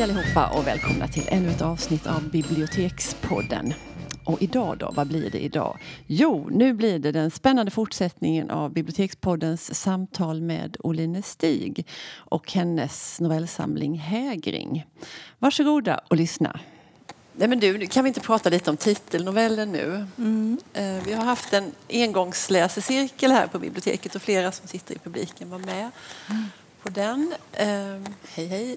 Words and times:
Hej 0.00 0.10
allihopa 0.10 0.46
och 0.46 0.66
välkomna 0.66 1.08
till 1.08 1.24
ännu 1.28 1.50
ett 1.50 1.62
avsnitt 1.62 2.06
av 2.06 2.30
Bibliotekspodden. 2.30 3.74
Och 4.24 4.42
idag 4.42 4.78
då, 4.78 4.90
vad 4.96 5.08
blir 5.08 5.30
det 5.30 5.44
idag? 5.44 5.78
Jo, 6.06 6.48
nu 6.50 6.72
blir 6.72 6.98
det 6.98 7.12
den 7.12 7.30
spännande 7.30 7.70
fortsättningen 7.70 8.50
av 8.50 8.72
Bibliotekspoddens 8.72 9.74
samtal 9.74 10.42
med 10.42 10.76
Oline 10.78 11.22
Stig 11.22 11.86
och 12.14 12.52
hennes 12.52 13.20
novellsamling 13.20 13.98
Hägring. 13.98 14.86
Varsågoda 15.38 16.00
och 16.08 16.16
lyssna. 16.16 16.60
Nej, 17.32 17.48
men 17.48 17.60
du, 17.60 17.86
kan 17.86 18.04
vi 18.04 18.08
inte 18.08 18.20
prata 18.20 18.50
lite 18.50 18.70
om 18.70 18.76
titelnovellen 18.76 19.72
nu? 19.72 20.06
Mm. 20.18 20.58
Eh, 20.72 21.04
vi 21.04 21.12
har 21.12 21.24
haft 21.24 21.52
en 21.52 21.72
engångsläsecirkel 21.90 23.32
här 23.32 23.46
på 23.46 23.58
biblioteket 23.58 24.14
och 24.14 24.22
flera 24.22 24.52
som 24.52 24.68
sitter 24.68 24.94
i 24.94 24.98
publiken 24.98 25.50
var 25.50 25.58
med. 25.58 25.90
Mm 26.30 26.44
på 26.82 26.88
den. 26.88 27.34
Um, 27.60 28.06
hej, 28.34 28.46
hej. 28.46 28.76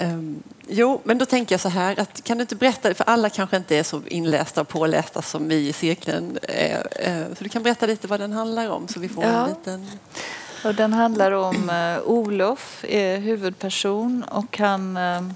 um, 0.00 0.42
jo, 0.68 1.00
men 1.04 1.18
då 1.18 1.26
tänker 1.26 1.52
jag 1.52 1.60
så 1.60 1.68
här, 1.68 2.00
att, 2.00 2.24
kan 2.24 2.38
du 2.38 2.42
inte 2.42 2.56
berätta, 2.56 2.94
för 2.94 3.04
alla 3.04 3.30
kanske 3.30 3.56
inte 3.56 3.76
är 3.76 3.82
så 3.82 4.02
inlästa 4.06 4.60
och 4.60 4.68
pålästa 4.68 5.22
som 5.22 5.48
vi 5.48 5.68
i 5.68 5.72
cirkeln 5.72 6.38
är, 6.42 6.76
uh, 7.08 7.34
så 7.34 7.44
du 7.44 7.50
kan 7.50 7.62
berätta 7.62 7.86
lite 7.86 8.06
vad 8.06 8.20
den 8.20 8.32
handlar 8.32 8.70
om 8.70 8.88
så 8.88 9.00
vi 9.00 9.08
får 9.08 9.24
ja. 9.24 9.30
en 9.30 9.48
liten... 9.48 9.90
Och 10.64 10.74
den 10.74 10.92
handlar 10.92 11.32
om 11.32 11.70
uh, 11.70 12.08
Olof, 12.10 12.84
är 12.88 13.18
huvudperson 13.18 14.24
och 14.30 14.58
han 14.58 14.96
uh, 14.96 15.32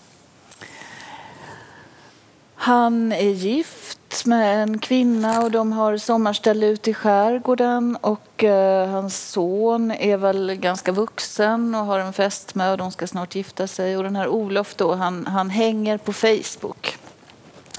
han 2.60 3.12
är 3.12 3.30
gift 3.30 3.87
med 4.26 4.62
en 4.62 4.78
kvinna 4.78 5.42
och 5.42 5.50
de 5.50 5.72
har 5.72 5.96
sommarställe 5.96 6.66
ute 6.66 6.90
i 6.90 6.94
skärgården 6.94 7.96
och 8.00 8.44
eh, 8.44 8.88
hans 8.88 9.30
son 9.30 9.90
är 9.90 10.16
väl 10.16 10.54
ganska 10.54 10.92
vuxen 10.92 11.74
och 11.74 11.86
har 11.86 11.98
en 11.98 12.12
fest 12.12 12.54
med 12.54 12.72
och 12.72 12.78
de 12.78 12.92
ska 12.92 13.06
snart 13.06 13.34
gifta 13.34 13.66
sig. 13.66 13.96
Och 13.96 14.02
den 14.02 14.16
här 14.16 14.28
Olof 14.28 14.74
då, 14.74 14.94
han, 14.94 15.26
han 15.26 15.50
hänger 15.50 15.98
på 15.98 16.12
Facebook. 16.12 16.98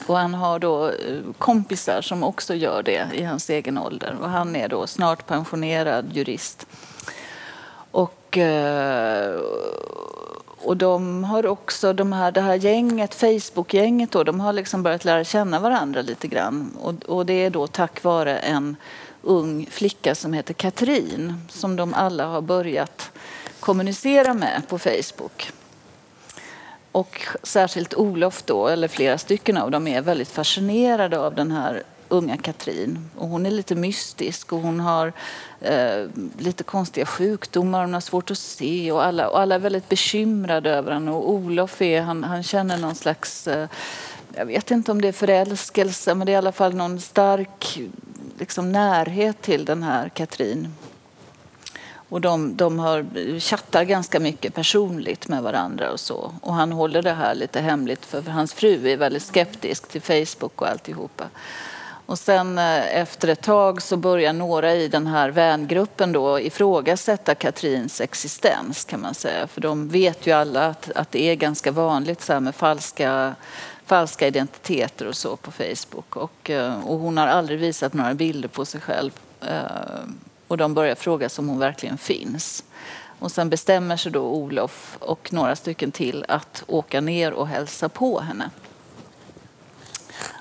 Och 0.07 0.17
han 0.17 0.33
har 0.33 0.59
då 0.59 0.87
eh, 0.87 0.93
kompisar 1.37 2.01
som 2.01 2.23
också 2.23 2.55
gör 2.55 2.83
det 2.83 3.07
i 3.13 3.23
hans 3.23 3.49
egen 3.49 3.77
ålder. 3.77 4.17
Och 4.21 4.29
han 4.29 4.55
är 4.55 4.67
då 4.67 4.87
snart 4.87 5.27
pensionerad 5.27 6.05
jurist. 6.13 6.67
Och, 7.91 8.37
eh, 8.37 9.39
och 10.61 10.77
de 10.77 11.23
har 11.23 11.45
också, 11.45 11.93
de 11.93 12.13
här, 12.13 12.31
det 12.31 12.41
här 12.41 12.55
gänget, 12.55 13.15
Facebook-gänget, 13.15 14.11
då, 14.11 14.23
de 14.23 14.39
har 14.39 14.53
liksom 14.53 14.83
börjat 14.83 15.05
lära 15.05 15.23
känna 15.23 15.59
varandra 15.59 16.01
lite 16.01 16.27
grann. 16.27 16.77
Och, 16.81 16.93
och 17.05 17.25
det 17.25 17.33
är 17.33 17.49
då 17.49 17.67
tack 17.67 18.03
vare 18.03 18.37
en 18.37 18.75
ung 19.21 19.67
flicka 19.71 20.15
som 20.15 20.33
heter 20.33 20.53
Katrin 20.53 21.33
som 21.49 21.75
de 21.75 21.93
alla 21.93 22.25
har 22.25 22.41
börjat 22.41 23.11
kommunicera 23.59 24.33
med 24.33 24.61
på 24.67 24.79
Facebook. 24.79 25.51
Och 26.91 27.27
särskilt 27.43 27.93
Olof 27.93 28.43
då, 28.43 28.67
eller 28.67 28.87
flera 28.87 29.17
stycken 29.17 29.57
av 29.57 29.71
dem, 29.71 29.87
är 29.87 30.01
väldigt 30.01 30.29
fascinerade 30.29 31.19
av 31.19 31.35
den 31.35 31.51
här 31.51 31.83
unga 32.09 32.37
Katrin. 32.37 33.09
Och 33.17 33.27
hon 33.27 33.45
är 33.45 33.51
lite 33.51 33.75
mystisk 33.75 34.53
och 34.53 34.59
hon 34.59 34.79
har 34.79 35.13
eh, 35.61 36.05
lite 36.37 36.63
konstiga 36.63 37.05
sjukdomar, 37.05 37.81
hon 37.81 37.93
har 37.93 38.01
svårt 38.01 38.31
att 38.31 38.37
se 38.37 38.91
och 38.91 39.03
alla, 39.03 39.29
och 39.29 39.39
alla 39.39 39.55
är 39.55 39.59
väldigt 39.59 39.89
bekymrade 39.89 40.69
över 40.69 40.91
henne. 40.91 41.11
Och 41.11 41.29
Olof 41.29 41.81
är, 41.81 42.01
han, 42.01 42.23
han 42.23 42.43
känner 42.43 42.77
någon 42.77 42.95
slags, 42.95 43.47
eh, 43.47 43.67
jag 44.35 44.45
vet 44.45 44.71
inte 44.71 44.91
om 44.91 45.01
det 45.01 45.07
är 45.07 45.11
förälskelse, 45.11 46.15
men 46.15 46.25
det 46.25 46.31
är 46.31 46.33
i 46.33 46.37
alla 46.37 46.51
fall 46.51 46.73
någon 46.73 46.99
stark 46.99 47.79
liksom, 48.39 48.71
närhet 48.71 49.41
till 49.41 49.65
den 49.65 49.83
här 49.83 50.09
Katrin. 50.09 50.67
Och 52.09 52.21
de, 52.21 52.55
de 52.55 52.79
har, 52.79 53.39
chattar 53.39 53.83
ganska 53.83 54.19
mycket 54.19 54.53
personligt 54.53 55.27
med 55.27 55.43
varandra 55.43 55.91
och 55.91 55.99
så. 55.99 56.33
Och 56.41 56.53
han 56.53 56.71
håller 56.71 57.01
det 57.01 57.13
här 57.13 57.35
lite 57.35 57.61
hemligt 57.61 58.05
för 58.05 58.21
hans 58.21 58.53
fru 58.53 58.89
är 58.89 58.97
väldigt 58.97 59.23
skeptisk 59.23 59.87
till 59.87 60.01
Facebook 60.01 60.61
och 60.61 60.67
alltihopa. 60.69 61.25
Och 62.09 62.19
sen 62.19 62.57
eh, 62.57 62.97
efter 62.97 63.27
ett 63.27 63.41
tag 63.41 63.81
så 63.81 63.97
börjar 63.97 64.33
några 64.33 64.75
i 64.75 64.87
den 64.87 65.07
här 65.07 65.29
vängruppen 65.29 66.11
då 66.11 66.39
ifrågasätta 66.39 67.35
Katrins 67.35 68.01
existens 68.01 68.85
kan 68.85 69.01
man 69.01 69.13
säga. 69.13 69.47
För 69.47 69.61
de 69.61 69.89
vet 69.89 70.27
ju 70.27 70.31
alla 70.31 70.65
att, 70.65 70.91
att 70.95 71.11
det 71.11 71.21
är 71.21 71.35
ganska 71.35 71.71
vanligt 71.71 72.21
så 72.21 72.39
med 72.39 72.55
falska, 72.55 73.35
falska 73.85 74.27
identiteter 74.27 75.07
och 75.07 75.15
så 75.15 75.35
på 75.35 75.51
Facebook. 75.51 76.15
Och, 76.15 76.49
eh, 76.49 76.87
och 76.87 76.99
hon 76.99 77.17
har 77.17 77.27
aldrig 77.27 77.59
visat 77.59 77.93
några 77.93 78.13
bilder 78.13 78.49
på 78.49 78.65
sig 78.65 78.81
själv. 78.81 79.11
Eh, 79.41 80.09
och 80.47 80.57
de 80.57 80.73
börjar 80.73 80.95
fråga 80.95 81.29
om 81.37 81.49
hon 81.49 81.59
verkligen 81.59 81.97
finns. 81.97 82.63
Och 83.19 83.31
sen 83.31 83.49
bestämmer 83.49 83.97
sig 83.97 84.11
då 84.11 84.21
Olof 84.21 84.97
och 84.99 85.33
några 85.33 85.55
stycken 85.55 85.91
till 85.91 86.25
att 86.27 86.63
åka 86.67 87.01
ner 87.01 87.33
och 87.33 87.47
hälsa 87.47 87.89
på 87.89 88.19
henne. 88.19 88.49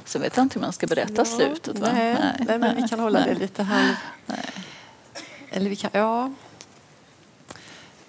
Så 0.09 0.19
vet 0.19 0.37
jag 0.37 0.45
inte 0.45 0.55
hur 0.55 0.61
man 0.61 0.73
ska 0.73 0.87
berätta 0.87 1.15
ja, 1.17 1.25
slutet. 1.25 1.79
Va? 1.79 1.89
Nej, 1.93 2.15
nej, 2.15 2.45
nej, 2.49 2.59
men 2.59 2.77
vi 2.77 2.89
kan 2.89 3.01
hålla 3.01 3.19
nej. 3.19 3.35
det 3.35 3.41
lite 3.41 3.63
halv... 3.63 3.95
Eller 5.51 5.71
vi 5.71 5.77
kan... 5.77 5.91
Ja. 5.93 6.33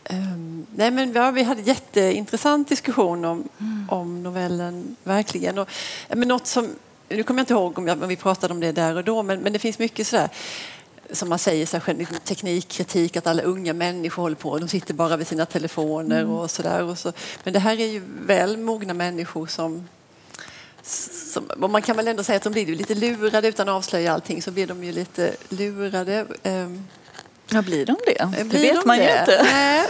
Um, 0.09 0.65
nej, 0.75 0.91
men 0.91 1.13
ja, 1.13 1.31
vi 1.31 1.43
hade 1.43 1.61
jätteintressant 1.61 2.69
diskussion 2.69 3.25
om, 3.25 3.49
mm. 3.59 3.89
om 3.89 4.23
novellen, 4.23 4.95
verkligen. 5.03 5.57
Och, 5.57 5.69
men 6.09 6.27
något 6.27 6.47
som, 6.47 6.75
nu 7.09 7.23
kommer 7.23 7.39
jag 7.39 7.43
inte 7.43 7.53
ihåg 7.53 7.77
om, 7.77 7.87
jag, 7.87 8.03
om 8.03 8.09
vi 8.09 8.15
pratade 8.15 8.53
om 8.53 8.59
det 8.59 8.71
där 8.71 8.95
och 8.95 9.03
då, 9.03 9.23
men, 9.23 9.39
men 9.39 9.53
det 9.53 9.59
finns 9.59 9.79
mycket 9.79 10.07
sådär 10.07 10.29
som 11.11 11.29
man 11.29 11.39
säger, 11.39 11.65
så 11.65 11.77
här, 11.77 11.93
liksom 11.93 12.17
teknikkritik, 12.23 13.17
att 13.17 13.27
alla 13.27 13.41
unga 13.41 13.73
människor 13.73 14.23
håller 14.23 14.35
på, 14.35 14.57
de 14.57 14.67
sitter 14.67 14.93
bara 14.93 15.17
vid 15.17 15.27
sina 15.27 15.45
telefoner 15.45 16.21
mm. 16.21 16.31
och 16.31 16.51
sådär. 16.51 16.95
Så. 16.95 17.13
Men 17.43 17.53
det 17.53 17.59
här 17.59 17.79
är 17.79 17.87
ju 17.87 18.03
väl 18.25 18.57
mogna 18.57 18.93
människor 18.93 19.47
som 19.47 19.87
som, 20.83 21.51
man 21.57 21.81
kan 21.81 21.95
väl 21.95 22.07
ändå 22.07 22.23
säga 22.23 22.37
att 22.37 22.43
de 22.43 22.53
blir 22.53 22.65
lite 22.65 22.95
lurade 22.95 23.47
utan 23.47 23.69
att 23.69 23.75
avslöja 23.75 24.13
allting 24.13 24.41
så 24.41 24.51
blir 24.51 24.67
de 24.67 24.83
ju 24.83 24.91
lite 24.91 25.35
lurade. 25.49 26.25
Ehm, 26.43 26.87
ja, 27.49 27.61
blir 27.61 27.85
de 27.85 27.95
det? 28.05 28.37
Det 28.37 28.43
blir 28.43 28.59
vet 28.59 28.75
de 28.75 28.87
man 28.87 28.97
det? 28.97 29.13
ju 29.13 29.19
inte. 29.19 29.43
Nej. 29.43 29.85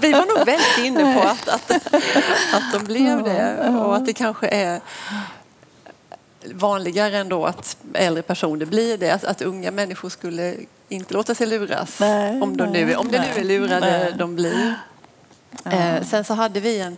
Vi 0.00 0.12
var 0.12 0.36
nog 0.36 0.46
väldigt 0.46 0.78
inne 0.78 1.14
på 1.14 1.28
att, 1.28 1.48
att, 1.48 1.94
att 2.52 2.72
de 2.72 2.84
blev 2.84 3.22
det 3.22 3.68
och 3.68 3.96
att 3.96 4.06
det 4.06 4.12
kanske 4.12 4.48
är 4.48 4.80
vanligare 6.54 7.16
ändå 7.16 7.46
att 7.46 7.76
äldre 7.94 8.22
personer 8.22 8.66
blir 8.66 8.98
det. 8.98 9.10
Att, 9.10 9.24
att 9.24 9.42
unga 9.42 9.70
människor 9.70 10.08
skulle 10.08 10.54
inte 10.88 11.14
låta 11.14 11.34
sig 11.34 11.46
luras 11.46 12.00
nej, 12.00 12.42
om, 12.42 12.56
de 12.56 12.72
nu, 12.72 12.94
om 12.94 13.10
det 13.10 13.20
nu 13.20 13.40
är 13.40 13.44
lurade 13.44 13.98
nej. 13.98 14.14
de 14.18 14.36
blir. 14.36 14.74
Ja. 15.62 15.70
Eh, 15.70 16.02
sen 16.02 16.24
så 16.24 16.34
hade 16.34 16.60
vi 16.60 16.80
en 16.80 16.96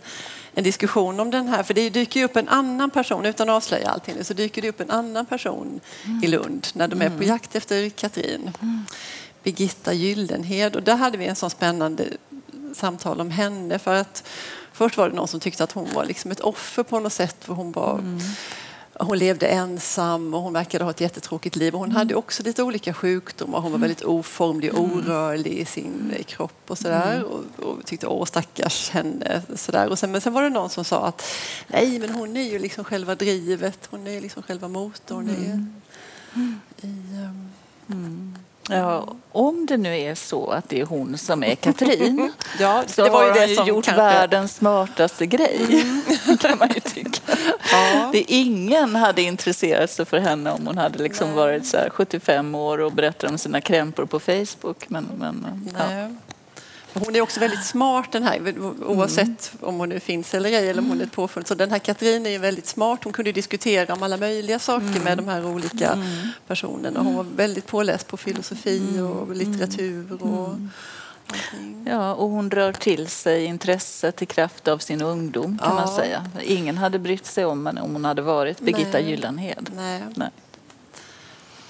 en 0.53 0.63
diskussion 0.63 1.19
om 1.19 1.31
den 1.31 1.47
här, 1.47 1.63
för 1.63 1.73
det 1.73 1.89
dyker 1.89 2.19
ju 2.19 2.25
upp 2.25 2.35
en 2.35 2.49
annan 2.49 2.89
person, 2.89 3.25
utan 3.25 3.49
att 3.49 3.55
avslöja 3.55 3.89
allting, 3.89 4.23
så 4.23 4.33
dyker 4.33 4.61
det 4.61 4.69
upp 4.69 4.79
en 4.79 4.91
annan 4.91 5.25
person 5.25 5.79
mm. 6.05 6.23
i 6.23 6.27
Lund 6.27 6.67
när 6.73 6.87
de 6.87 7.01
är 7.01 7.09
på 7.09 7.15
mm. 7.15 7.27
jakt 7.27 7.55
efter 7.55 7.89
Katrin. 7.89 8.51
Mm. 8.61 8.85
Birgitta 9.43 9.93
Gyllenhed 9.93 10.75
och 10.75 10.83
där 10.83 10.95
hade 10.95 11.17
vi 11.17 11.25
en 11.25 11.35
sån 11.35 11.49
spännande 11.49 12.07
samtal 12.73 13.21
om 13.21 13.31
henne 13.31 13.79
för 13.79 13.93
att 13.93 14.23
först 14.73 14.97
var 14.97 15.09
det 15.09 15.15
någon 15.15 15.27
som 15.27 15.39
tyckte 15.39 15.63
att 15.63 15.71
hon 15.71 15.87
var 15.93 16.05
liksom 16.05 16.31
ett 16.31 16.39
offer 16.39 16.83
på 16.83 16.99
något 16.99 17.13
sätt 17.13 17.35
för 17.39 17.53
hon 17.53 17.71
var 17.71 17.93
mm 17.93 18.19
hon 18.99 19.17
levde 19.17 19.47
ensam 19.47 20.33
och 20.33 20.41
hon 20.41 20.53
verkade 20.53 20.83
ha 20.83 20.91
ett 20.91 21.01
jättetråkigt 21.01 21.55
liv. 21.55 21.73
hon 21.73 21.83
mm. 21.83 21.95
hade 21.95 22.15
också 22.15 22.43
lite 22.43 22.63
olika 22.63 22.93
sjukdomar. 22.93 23.59
Hon 23.59 23.71
var 23.71 23.79
väldigt 23.79 24.03
oformlig 24.03 24.73
och 24.73 24.85
mm. 24.85 24.97
orörlig 24.97 25.53
i 25.53 25.65
sin 25.65 26.13
kropp 26.25 26.63
och 26.67 26.77
sådär. 26.77 27.15
Mm. 27.15 27.27
Och, 27.27 27.63
och 27.63 27.85
tyckte 27.85 28.07
åh 28.07 28.25
stackars 28.25 28.89
henne. 28.89 29.41
Sådär. 29.55 29.89
Och 29.89 29.99
sen, 29.99 30.11
men 30.11 30.21
sen 30.21 30.33
var 30.33 30.43
det 30.43 30.49
någon 30.49 30.69
som 30.69 30.85
sa 30.85 31.05
att 31.05 31.25
nej 31.67 31.99
men 31.99 32.09
hon 32.09 32.37
är 32.37 32.51
ju 32.51 32.59
liksom 32.59 32.83
själva 32.83 33.15
drivet. 33.15 33.87
Hon 33.91 34.07
är 34.07 34.21
liksom 34.21 34.43
själva 34.43 34.67
motorn 34.67 35.29
mm. 35.29 35.73
i, 36.81 36.87
um, 37.87 38.35
Ja, 38.71 39.15
om 39.31 39.65
det 39.65 39.77
nu 39.77 39.99
är 39.99 40.15
så 40.15 40.49
att 40.49 40.69
det 40.69 40.79
är 40.79 40.85
hon 40.85 41.17
som 41.17 41.43
är 41.43 41.55
Katrin 41.55 42.31
ja, 42.59 42.83
så 42.87 43.03
det 43.03 43.09
var 43.09 43.23
ju 43.23 43.31
har 43.31 43.39
han 43.39 43.47
ju 43.47 43.55
gjort 43.55 43.85
kanske... 43.85 44.01
världens 44.01 44.55
smartaste 44.55 45.25
grej. 45.25 45.65
Mm. 45.69 46.37
kan 46.39 46.57
man 46.57 46.69
ju 46.69 46.79
tycka. 46.79 47.18
Ja. 47.71 48.09
Det 48.11 48.31
ingen 48.31 48.95
hade 48.95 49.21
intresserat 49.21 49.91
sig 49.91 50.05
för 50.05 50.19
henne 50.19 50.51
om 50.51 50.67
hon 50.67 50.77
hade 50.77 51.03
liksom 51.03 51.33
varit 51.33 51.65
så 51.65 51.77
75 51.91 52.55
år 52.55 52.77
och 52.77 52.91
berättat 52.91 53.31
om 53.31 53.37
sina 53.37 53.61
krämpor 53.61 54.05
på 54.05 54.19
Facebook. 54.19 54.89
Men, 54.89 55.07
men, 55.17 55.69
ja. 55.77 56.09
Hon 56.93 57.15
är 57.15 57.21
också 57.21 57.39
väldigt 57.39 57.65
smart 57.65 58.11
den 58.11 58.23
här, 58.23 58.59
oavsett 58.85 59.51
mm. 59.53 59.69
om 59.69 59.79
hon 59.79 59.89
nu 59.89 59.99
finns 59.99 60.33
eller 60.33 60.49
ej 60.49 60.69
eller 60.69 60.81
om 60.81 60.89
hon 60.89 61.01
är 61.01 61.05
ett 61.05 61.11
påfund. 61.11 61.47
Så 61.47 61.55
den 61.55 61.71
här 61.71 61.79
Katrin 61.79 62.25
är 62.25 62.39
väldigt 62.39 62.67
smart. 62.67 62.99
Hon 63.03 63.13
kunde 63.13 63.31
diskutera 63.31 63.93
om 63.93 64.03
alla 64.03 64.17
möjliga 64.17 64.59
saker 64.59 64.87
mm. 64.87 65.03
med 65.03 65.17
de 65.17 65.27
här 65.27 65.45
olika 65.45 65.91
mm. 65.91 66.27
personerna. 66.47 66.99
Hon 66.99 67.15
var 67.15 67.25
väldigt 67.35 67.67
påläst 67.67 68.07
på 68.07 68.17
filosofi 68.17 68.77
mm. 68.89 69.05
och 69.05 69.35
litteratur. 69.35 70.23
Och, 70.23 70.55
mm. 71.53 71.87
Ja, 71.87 72.13
och 72.13 72.29
hon 72.29 72.51
rör 72.51 72.73
till 72.73 73.07
sig 73.07 73.45
intresset 73.45 74.21
i 74.21 74.25
kraft 74.25 74.67
av 74.67 74.77
sin 74.77 75.01
ungdom 75.01 75.57
kan 75.57 75.69
ja. 75.69 75.73
man 75.75 75.87
säga. 75.87 76.25
Ingen 76.41 76.77
hade 76.77 76.99
brytt 76.99 77.25
sig 77.25 77.45
om 77.45 77.65
henne 77.65 77.81
om 77.81 77.93
hon 77.93 78.05
hade 78.05 78.21
varit 78.21 78.59
Birgitta 78.59 78.97
Nej. 78.97 79.09
Gyllenhed. 79.09 79.69
Nej. 79.75 80.01
Nej. 80.15 80.29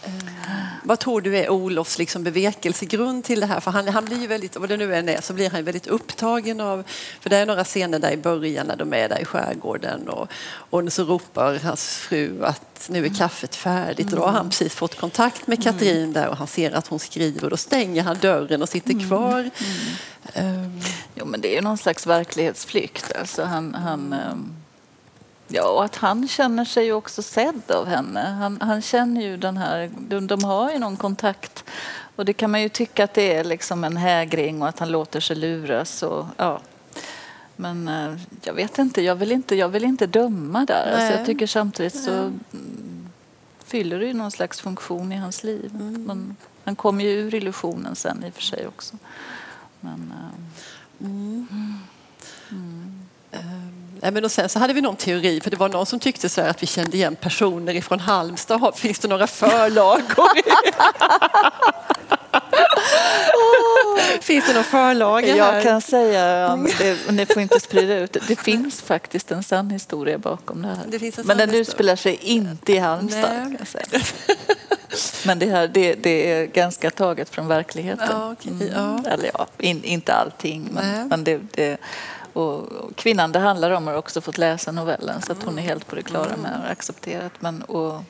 Eh, 0.10 0.70
vad 0.84 1.00
tror 1.00 1.22
du 1.22 1.38
är 1.38 1.50
Olofs 1.50 1.98
liksom 1.98 2.24
bevekelsegrund 2.24 3.24
till 3.24 3.40
det 3.40 3.46
här? 3.46 3.60
För 3.60 3.72
han, 3.72 3.88
han 3.88 4.06
blir 4.06 4.22
ju 4.22 4.28
väldigt, 4.28 4.58
vad 4.58 4.70
det 4.70 4.78
nu 4.78 4.96
än 4.96 5.10
är, 5.10 5.22
så 5.22 5.34
blir 5.34 5.50
han 5.50 5.64
väldigt 5.64 5.88
upptagen 5.88 6.62
av, 6.62 6.84
för 7.22 7.30
det 7.30 7.38
är 7.38 7.46
några 7.46 7.64
scener 7.64 8.00
där 8.00 8.12
i 8.12 8.18
början 8.18 8.68
när 8.68 8.76
de 8.76 8.94
är 8.94 9.10
där 9.10 9.22
i 9.22 9.26
skärgården 9.26 10.10
och, 10.10 10.28
och 10.70 10.94
så 10.94 11.04
ropar 11.04 11.60
hans 11.64 11.98
fru 11.98 12.46
att 12.46 12.90
nu 12.90 13.06
är 13.06 13.10
kaffet 13.10 13.56
färdigt 13.56 14.12
och 14.12 14.20
då 14.20 14.26
har 14.26 14.32
han 14.32 14.50
precis 14.50 14.74
fått 14.74 15.00
kontakt 15.00 15.48
med 15.48 15.64
Katrin 15.64 16.14
där 16.14 16.28
och 16.28 16.38
han 16.38 16.48
ser 16.48 16.72
att 16.72 16.88
hon 16.88 17.00
skriver 17.00 17.44
och 17.44 17.50
då 17.50 17.58
stänger 17.58 18.04
han 18.04 18.18
dörren 18.22 18.62
och 18.62 18.70
sitter 18.70 19.08
kvar. 19.08 19.50
Mm. 20.36 20.66
Um. 20.66 20.82
Jo 21.16 21.26
men 21.26 21.42
det 21.42 21.52
är 21.52 21.56
ju 21.56 21.62
någon 21.62 21.78
slags 21.78 22.08
verklighetsflykt. 22.08 23.12
Alltså 23.20 23.44
han, 23.44 23.76
han 23.76 24.14
um 24.32 24.56
Ja, 25.52 25.70
och 25.70 25.86
att 25.86 25.96
han 25.96 26.28
känner 26.28 26.66
sig 26.66 26.94
också 26.94 27.22
sedd 27.22 27.72
av 27.72 27.88
henne. 27.88 28.20
Han, 28.20 28.58
han 28.62 28.82
känner 28.82 29.22
ju 29.22 29.38
den 29.38 29.58
här, 29.58 29.92
de, 29.98 30.28
de, 30.28 30.44
har 30.44 30.72
ju 30.72 30.80
någon 30.80 30.98
kontakt. 30.98 31.64
Och 32.16 32.26
det 32.26 32.34
kan 32.34 32.52
man 32.52 32.62
ju 32.62 32.70
tycka 32.70 33.04
att 33.04 33.14
det 33.14 33.34
är 33.36 33.44
liksom 33.44 33.84
en 33.84 33.98
hägring 33.98 34.62
och 34.62 34.68
att 34.68 34.80
han 34.80 34.92
låter 34.92 35.20
sig 35.20 35.36
luras. 35.36 36.04
Och, 36.04 36.26
ja. 36.38 36.62
Men 37.56 37.88
eh, 37.88 38.16
jag 38.44 38.54
vet 38.54 38.80
inte, 38.80 39.02
jag 39.02 39.16
vill 39.16 39.32
inte, 39.32 39.56
jag 39.56 39.70
vill 39.70 39.84
inte 39.84 40.08
döma 40.08 40.66
där. 40.66 40.94
Alltså 40.96 41.18
jag 41.18 41.26
tycker 41.26 41.48
samtidigt 41.48 42.04
så 42.04 42.12
mm, 42.12 43.10
fyller 43.66 44.00
det 44.00 44.06
ju 44.06 44.14
någon 44.14 44.32
slags 44.32 44.62
funktion 44.62 45.12
i 45.12 45.16
hans 45.16 45.44
liv. 45.44 45.72
Mm. 45.74 46.04
Men 46.04 46.36
han 46.64 46.76
kommer 46.76 47.04
ju 47.04 47.10
ur 47.10 47.36
illusionen 47.36 47.96
sen 47.96 48.24
i 48.24 48.30
och 48.30 48.34
för 48.34 48.42
sig 48.42 48.68
också. 48.68 48.98
Men, 49.80 50.14
uh, 51.00 51.08
mm. 51.10 51.48
Mm. 54.02 54.02
Nej, 54.02 54.12
men 54.12 54.26
och 54.26 54.32
sen 54.32 54.50
så 54.50 54.60
hade 54.60 54.74
vi 54.74 54.82
någon 54.82 54.96
teori, 54.96 55.42
för 55.42 55.52
det 55.52 55.58
var 55.58 55.70
någon 55.70 55.86
som 55.86 56.00
tyckte 56.00 56.30
så 56.30 56.42
att 56.42 56.64
vi 56.64 56.68
kände 56.68 56.98
igen 56.98 57.16
personer 57.16 57.76
ifrån 57.76 58.00
Halmstad. 58.00 58.76
Finns 58.76 59.00
det 59.00 59.08
några 59.08 59.28
förlagor? 59.28 60.30
Finns 64.22 64.48
det 64.48 64.54
någon 64.54 64.64
förlaga 64.64 65.28
här? 65.28 65.54
Jag 65.54 65.64
kan 65.64 65.82
säga, 65.82 66.58
det, 66.78 67.12
ni 67.12 67.26
får 67.26 67.42
inte 67.42 67.60
sprida 67.60 67.98
ut 67.98 68.14
det. 68.14 68.20
Det 68.28 68.36
finns 68.36 68.82
faktiskt 68.82 69.32
en 69.32 69.44
sann 69.44 69.70
historia 69.70 70.18
bakom 70.18 70.62
det 70.62 70.68
här. 70.68 70.78
Det 70.88 71.26
Men 71.26 71.38
den 71.38 71.54
utspelar 71.54 71.96
sig 71.96 72.16
inte 72.22 72.74
i 72.74 72.78
Halmstad. 72.78 73.58
Men 75.26 75.40
det, 75.40 75.46
här, 75.46 75.68
det, 75.68 75.94
det, 75.94 76.32
är 76.32 76.46
ganska 76.46 76.92
taget 76.92 77.30
från 77.30 77.48
verkligheten. 77.48 78.08
Ja, 78.10 78.32
okay. 78.32 78.52
mm. 78.52 78.68
ja. 78.74 79.12
Eller 79.12 79.32
ja, 79.34 79.48
in, 79.58 79.84
inte 79.84 80.14
allting. 80.14 80.70
Men, 80.72 81.08
men 81.08 81.24
det, 81.24 81.40
det 81.52 81.78
och 82.40 82.96
kvinnan 82.96 83.32
det 83.32 83.40
handlar 83.40 83.72
om 83.72 83.88
har 83.88 83.94
också 83.94 84.22
fått 84.22 84.38
läsa 84.38 84.72
novellen 84.72 85.22
så 85.22 85.32
att 85.32 85.44
hon 85.44 85.60
är 85.60 85.62
helt 85.62 85.88
på 85.88 85.96
det 85.96 86.02
klara 86.02 86.38
med 86.38 86.62
och 86.64 86.72
accepterat. 86.72 87.32
Men, 87.40 87.62
och, 87.62 88.04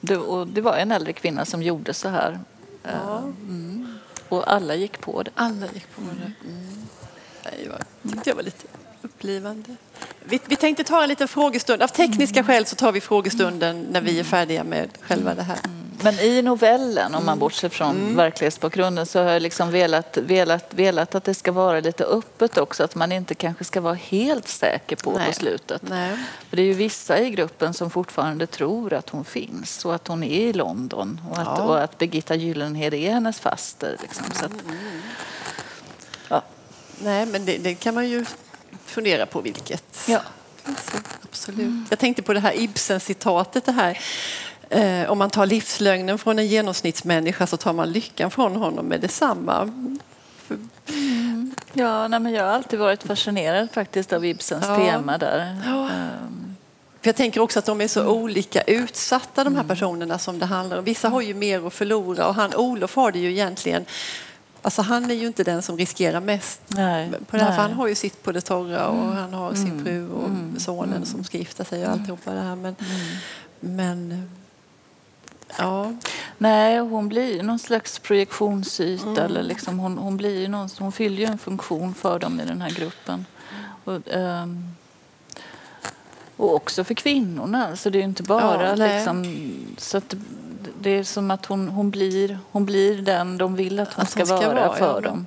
det, 0.00 0.16
och 0.16 0.46
det 0.46 0.60
var 0.60 0.76
en 0.76 0.92
äldre 0.92 1.12
kvinna 1.12 1.44
som 1.44 1.62
gjorde 1.62 1.94
så 1.94 2.08
här. 2.08 2.40
Ja. 2.82 3.18
Mm. 3.18 3.98
Och 4.28 4.52
alla 4.52 4.74
gick 4.74 5.00
på 5.00 5.22
det. 5.22 5.30
Alla 5.34 5.66
gick 5.74 5.94
på 5.94 6.00
det. 6.00 6.32
Mm. 6.48 6.86
Jag 8.02 8.12
tyckte 8.12 8.30
jag 8.30 8.36
var 8.36 8.42
lite 8.42 8.66
upplivande. 9.02 9.76
Vi, 10.24 10.40
vi 10.46 10.56
tänkte 10.56 10.84
ta 10.84 11.02
en 11.02 11.08
liten 11.08 11.28
frågestund. 11.28 11.82
Av 11.82 11.88
tekniska 11.88 12.40
mm. 12.40 12.46
skäl 12.46 12.66
så 12.66 12.76
tar 12.76 12.92
vi 12.92 13.00
frågestunden 13.00 13.86
när 13.90 14.00
vi 14.00 14.20
är 14.20 14.24
färdiga 14.24 14.64
med 14.64 14.88
själva 15.00 15.34
det 15.34 15.42
här. 15.42 15.58
Mm. 16.00 16.14
Men 16.14 16.24
i 16.24 16.42
novellen, 16.42 17.14
om 17.14 17.24
man 17.24 17.32
mm. 17.32 17.38
bortser 17.38 17.68
från 17.68 17.96
mm. 17.96 18.16
verklighetsbakgrunden, 18.16 19.06
så 19.06 19.22
har 19.22 19.30
jag 19.30 19.42
liksom 19.42 19.70
velat, 19.70 20.16
velat, 20.16 20.74
velat 20.74 21.14
att 21.14 21.24
det 21.24 21.34
ska 21.34 21.52
vara 21.52 21.80
lite 21.80 22.04
öppet 22.04 22.58
också. 22.58 22.84
Att 22.84 22.94
man 22.94 23.12
inte 23.12 23.34
kanske 23.34 23.64
ska 23.64 23.80
vara 23.80 23.94
helt 23.94 24.48
säker 24.48 24.96
på 24.96 25.12
Nej. 25.12 25.26
på 25.26 25.32
slutet. 25.32 25.82
Nej. 25.82 26.16
För 26.48 26.56
det 26.56 26.62
är 26.62 26.66
ju 26.66 26.72
vissa 26.72 27.20
i 27.20 27.30
gruppen 27.30 27.74
som 27.74 27.90
fortfarande 27.90 28.46
tror 28.46 28.92
att 28.92 29.08
hon 29.08 29.24
finns 29.24 29.84
och 29.84 29.94
att 29.94 30.08
hon 30.08 30.22
är 30.22 30.40
i 30.40 30.52
London 30.52 31.20
och 31.30 31.38
att, 31.38 31.58
ja. 31.58 31.62
och 31.62 31.82
att 31.82 31.98
Birgitta 31.98 32.34
Gyllenhed 32.34 32.94
är 32.94 33.12
hennes 33.12 33.40
faster. 33.40 33.96
Liksom. 34.02 34.26
Så 34.34 34.44
att, 34.44 34.52
mm. 34.52 34.76
ja. 36.28 36.42
Nej, 36.98 37.26
men 37.26 37.44
det, 37.44 37.58
det, 37.58 37.74
kan 37.74 37.94
man 37.94 38.08
ju 38.08 38.24
fundera 38.84 39.26
på 39.26 39.40
vilket. 39.40 40.04
Ja. 40.08 40.20
Alltså, 40.64 40.98
absolut. 41.22 41.86
Jag 41.90 41.98
tänkte 41.98 42.22
på 42.22 42.32
det 42.32 42.40
här 42.40 42.52
Ibsen-citatet. 42.60 43.64
Det 43.64 43.72
här 43.72 43.98
om 45.08 45.18
man 45.18 45.30
tar 45.30 45.46
livslögnen 45.46 46.18
från 46.18 46.38
en 46.38 46.46
genomsnittsmänniska 46.46 47.46
så 47.46 47.56
tar 47.56 47.72
man 47.72 47.92
lyckan 47.92 48.30
från 48.30 48.56
honom 48.56 48.86
med 48.86 49.00
detsamma. 49.00 49.62
Mm. 49.62 51.54
Ja, 51.72 52.08
nej, 52.08 52.20
men 52.20 52.32
jag 52.32 52.44
har 52.44 52.52
alltid 52.52 52.78
varit 52.78 53.02
fascinerad 53.02 53.68
faktiskt 53.72 54.12
av 54.12 54.24
Ibsens 54.24 54.64
ja. 54.68 54.76
tema 54.76 55.18
där. 55.18 55.56
Ja. 55.66 55.88
För 57.00 57.08
jag 57.08 57.16
tänker 57.16 57.40
också 57.40 57.58
att 57.58 57.64
de 57.64 57.80
är 57.80 57.88
så 57.88 58.00
mm. 58.00 58.12
olika 58.12 58.62
utsatta 58.62 59.44
de 59.44 59.54
här 59.54 59.62
mm. 59.62 59.68
personerna 59.68 60.18
som 60.18 60.38
det 60.38 60.46
handlar 60.46 60.78
om. 60.78 60.84
Vissa 60.84 61.08
har 61.08 61.20
ju 61.20 61.34
mer 61.34 61.66
att 61.66 61.74
förlora 61.74 62.26
och 62.26 62.34
han 62.34 62.54
Olof 62.54 62.96
har 62.96 63.12
det 63.12 63.18
ju 63.18 63.30
egentligen 63.30 63.84
Alltså 64.62 64.82
han 64.82 65.10
är 65.10 65.14
ju 65.14 65.26
inte 65.26 65.44
den 65.44 65.62
som 65.62 65.76
riskerar 65.76 66.20
mest 66.20 66.60
nej, 66.66 67.10
på 67.26 67.36
det 67.36 67.42
här, 67.42 67.50
han 67.50 67.72
har 67.72 67.88
ju 67.88 67.94
sitt 67.94 68.22
på 68.22 68.32
det 68.32 68.40
torra 68.40 68.86
och 68.86 69.04
mm. 69.04 69.16
han 69.16 69.34
har 69.34 69.54
sin 69.54 69.66
mm. 69.66 69.84
fru 69.84 70.10
och 70.10 70.28
mm. 70.28 70.58
sonen 70.58 71.06
som 71.06 71.24
ska 71.24 71.38
gifta 71.38 71.64
sig 71.64 71.86
och 71.86 71.92
alltihopa 71.92 72.30
det 72.32 72.40
här. 72.40 72.56
Men, 72.56 72.76
men 73.60 74.28
Ja. 75.58 75.92
Nej, 76.38 76.78
hon 76.78 77.08
blir 77.08 77.42
någon 77.42 77.58
slags 77.58 77.98
projektionsyta. 77.98 79.10
Mm. 79.10 79.24
Eller 79.24 79.42
liksom 79.42 79.78
hon, 79.78 79.98
hon, 79.98 80.16
blir 80.16 80.48
någon, 80.48 80.68
hon 80.78 80.92
fyller 80.92 81.16
ju 81.16 81.24
en 81.24 81.38
funktion 81.38 81.94
för 81.94 82.18
dem 82.18 82.40
i 82.40 82.44
den 82.44 82.62
här 82.62 82.70
gruppen. 82.70 83.26
Och, 83.84 84.14
um, 84.14 84.74
och 86.36 86.54
också 86.54 86.84
för 86.84 86.94
kvinnorna. 86.94 87.76
Så 87.76 87.90
det 87.90 87.98
är 87.98 88.02
inte 88.02 88.22
bara 88.22 88.68
ja, 88.68 88.74
liksom, 88.74 89.24
så 89.78 89.98
att 89.98 90.14
det 90.80 90.90
är 90.90 91.04
som 91.04 91.30
att 91.30 91.46
hon, 91.46 91.68
hon, 91.68 91.90
blir, 91.90 92.38
hon 92.50 92.66
blir 92.66 93.02
den 93.02 93.38
de 93.38 93.56
vill 93.56 93.80
att 93.80 93.94
hon, 93.94 94.02
att 94.02 94.10
ska, 94.10 94.26
ska, 94.26 94.36
vara, 94.36 94.54
vara 94.54 94.76
för 94.76 94.94
ja. 94.94 95.00
dem. 95.00 95.26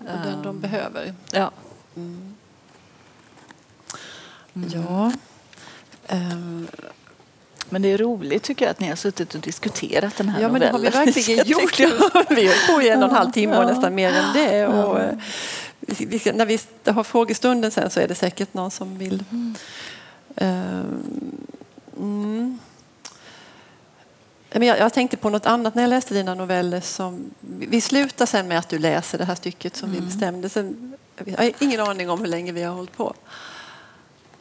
Mm. 0.00 0.12
Och 0.14 0.26
den 0.26 0.42
de 0.42 0.48
ehm, 0.48 0.60
behöver. 0.60 1.14
Ja. 1.32 1.50
Mm. 1.96 2.34
Ja. 4.52 5.12
Um, 6.08 6.68
men 7.70 7.82
det 7.82 7.88
är 7.88 7.98
roligt 7.98 8.42
tycker 8.42 8.64
jag 8.64 8.70
att 8.70 8.80
ni 8.80 8.88
har 8.88 8.96
suttit 8.96 9.34
och 9.34 9.40
diskuterat 9.40 10.16
den 10.16 10.28
här 10.28 10.40
ja, 10.40 10.48
novellen. 10.48 10.68
Ja, 10.72 10.78
men 10.78 10.82
det 10.82 10.98
har 10.98 11.04
vi 11.04 11.12
verkligen 11.12 11.46
gjort. 11.46 11.80
vi 12.30 12.46
har 12.46 12.74
på 12.74 12.82
i 12.82 12.88
en 12.88 13.02
och 13.02 13.08
en 13.08 13.14
halv 13.14 13.30
timme 13.30 13.56
och 13.56 13.66
nästan 13.66 13.94
mer 13.94 14.12
än 14.12 14.34
det. 14.34 14.66
Och, 14.66 15.00
eh, 15.00 15.14
vi 15.80 16.32
när 16.32 16.46
vi 16.46 16.58
har 16.84 17.04
frågestunden 17.04 17.70
sen 17.70 17.90
så 17.90 18.00
är 18.00 18.08
det 18.08 18.14
säkert 18.14 18.54
någon 18.54 18.70
som 18.70 18.98
vill... 18.98 19.24
Mm. 19.30 19.54
Mm. 21.96 22.58
Men 24.52 24.62
jag, 24.62 24.78
jag, 24.78 24.92
tänkte 24.92 25.16
på 25.16 25.30
något 25.30 25.46
annat 25.46 25.74
när 25.74 25.82
jag 25.82 25.90
läste 25.90 26.14
dina 26.14 26.34
noveller. 26.34 26.80
Som, 26.80 27.30
vi 27.40 27.80
slutar 27.80 28.26
sen 28.26 28.48
med 28.48 28.58
att 28.58 28.68
du 28.68 28.78
läser 28.78 29.18
det 29.18 29.24
här 29.24 29.34
stycket 29.34 29.76
som 29.76 29.88
mm. 29.88 30.00
vi 30.00 30.06
bestämde. 30.06 30.48
Sen, 30.48 30.96
jag 31.24 31.36
har 31.36 31.52
ingen 31.58 31.80
aning 31.80 32.10
om 32.10 32.20
hur 32.20 32.26
länge 32.26 32.52
vi 32.52 32.62
har 32.62 32.74
hållit 32.74 32.96
på. 32.96 33.14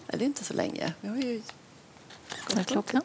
Är 0.07 0.21
inte 0.21 0.43
så 0.43 0.53
länge. 0.53 0.93
Vi 1.01 1.07
har 1.07 1.17
ju 1.17 1.41
vad 2.49 2.59
är 2.59 2.63
klockan? 2.63 3.01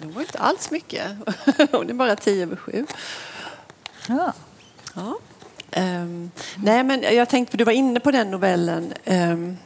Det 0.00 0.06
var 0.06 0.20
inte 0.20 0.38
alls 0.38 0.70
mycket. 0.70 1.10
det 1.56 1.72
är 1.72 1.94
bara 1.94 2.16
tio 2.16 2.42
över 2.42 2.56
sju. 2.56 2.86
Ja. 4.08 4.32
ja. 4.94 5.18
Um, 5.76 6.30
nej, 6.56 6.84
men 6.84 7.02
jag 7.02 7.28
tänkte, 7.28 7.56
du 7.56 7.64
var 7.64 7.72
inne 7.72 8.00
på 8.00 8.10
den 8.10 8.30
novellen 8.30 8.92
um, 9.04 9.56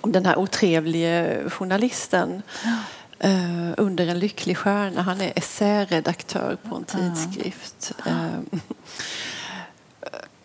om 0.00 0.12
den 0.12 0.26
här 0.26 0.38
otrevlige 0.38 1.42
journalisten 1.50 2.42
ja. 2.64 3.28
uh, 3.28 3.74
under 3.76 4.06
en 4.06 4.18
lycklig 4.18 4.56
stjärna. 4.56 5.02
Han 5.02 5.20
är 5.20 5.32
essäredaktör 5.36 6.56
på 6.68 6.76
en 6.76 6.84
tidskrift. 6.84 7.92
Ja. 8.04 8.10
Um, 8.10 8.60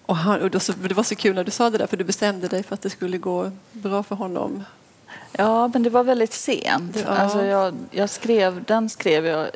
och, 0.05 0.17
han, 0.17 0.41
och 0.55 0.61
så, 0.61 0.73
det 0.73 0.93
var 0.93 1.03
så 1.03 1.15
kul 1.15 1.35
när 1.35 1.43
du 1.43 1.51
sa 1.51 1.69
det 1.69 1.77
där, 1.77 1.87
för 1.87 1.97
du 1.97 2.03
bestämde 2.03 2.47
dig 2.47 2.63
för 2.63 2.73
att 2.73 2.81
det 2.81 2.89
skulle 2.89 3.17
gå 3.17 3.51
bra 3.71 4.03
för 4.03 4.15
honom 4.15 4.63
Ja, 5.37 5.67
men 5.67 5.83
det 5.83 5.89
var 5.89 6.03
väldigt 6.03 6.33
sent. 6.33 7.03
Ja. 7.05 7.09
Alltså 7.09 7.45
jag, 7.45 7.73
jag, 7.91 8.09
skrev, 8.09 8.63
den 8.63 8.89
skrev 8.89 9.25
jag 9.25 9.47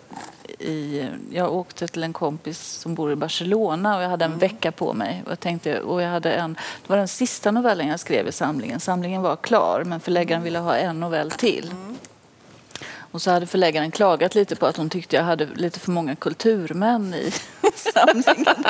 i... 0.59 1.07
Jag 1.31 1.53
åkte 1.53 1.87
till 1.87 2.03
en 2.03 2.13
kompis 2.13 2.59
som 2.59 2.95
bor 2.95 3.11
i 3.11 3.15
Barcelona 3.15 3.97
och 3.97 4.03
jag 4.03 4.09
hade 4.09 4.25
en 4.25 4.31
mm. 4.31 4.39
vecka 4.39 4.71
på 4.71 4.93
mig. 4.93 5.23
Och 5.25 5.31
jag 5.31 5.39
tänkte, 5.39 5.81
och 5.81 6.01
jag 6.01 6.09
hade 6.09 6.31
en, 6.31 6.53
det 6.53 6.89
var 6.89 6.97
den 6.97 7.07
sista 7.07 7.51
novellen 7.51 7.87
jag 7.87 7.99
skrev 7.99 8.27
i 8.27 8.31
samlingen. 8.31 8.79
Samlingen 8.79 9.21
var 9.21 9.35
klar, 9.35 9.83
men 9.85 9.99
förläggaren 9.99 10.43
ville 10.43 10.59
ha 10.59 10.75
en 10.75 10.99
novell 10.99 11.31
till. 11.31 11.71
Mm. 11.71 11.97
Och 13.11 13.21
så 13.21 13.31
hade 13.31 13.45
förläggaren 13.45 13.91
klagat 13.91 14.35
lite 14.35 14.55
på 14.55 14.65
att 14.65 14.77
hon 14.77 14.89
tyckte 14.89 15.15
jag 15.15 15.23
hade 15.23 15.45
lite 15.55 15.79
för 15.79 15.91
många 15.91 16.15
kulturmän 16.15 17.13
i 17.13 17.31
samlingen. 17.75 18.65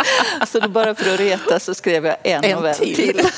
Så 0.48 0.60
då 0.60 0.70
bara 0.70 0.96
för 0.96 1.14
att 1.14 1.20
reta 1.20 1.60
så 1.60 1.74
skrev 1.74 2.06
jag 2.06 2.16
en, 2.24 2.44
en 2.44 2.56
novell 2.56 2.76
till. 2.76 2.96
till. 2.96 3.22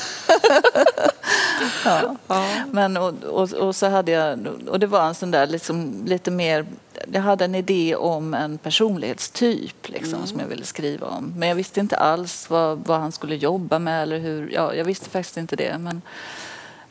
ja. 1.84 2.16
ja. 2.26 2.46
Men, 2.70 2.96
och, 2.96 3.24
och, 3.24 3.52
och, 3.52 3.76
så 3.76 3.88
hade 3.88 4.12
jag, 4.12 4.46
och 4.68 4.80
det 4.80 4.86
var 4.86 5.06
en 5.06 5.14
sån 5.14 5.30
där 5.30 5.46
liksom, 5.46 6.02
lite 6.06 6.30
mer, 6.30 6.66
jag 7.12 7.20
hade 7.20 7.44
en 7.44 7.54
idé 7.54 7.96
om 7.96 8.34
en 8.34 8.58
personlighetstyp 8.58 9.88
liksom, 9.88 10.14
mm. 10.14 10.26
som 10.26 10.40
jag 10.40 10.46
ville 10.46 10.64
skriva 10.64 11.06
om. 11.06 11.32
Men 11.36 11.48
jag 11.48 11.56
visste 11.56 11.80
inte 11.80 11.96
alls 11.96 12.50
vad, 12.50 12.78
vad 12.86 13.00
han 13.00 13.12
skulle 13.12 13.36
jobba 13.36 13.78
med 13.78 14.02
eller 14.02 14.18
hur, 14.18 14.50
ja, 14.50 14.74
jag 14.74 14.84
visste 14.84 15.10
faktiskt 15.10 15.36
inte 15.36 15.56
det. 15.56 15.76
Men, 15.78 16.02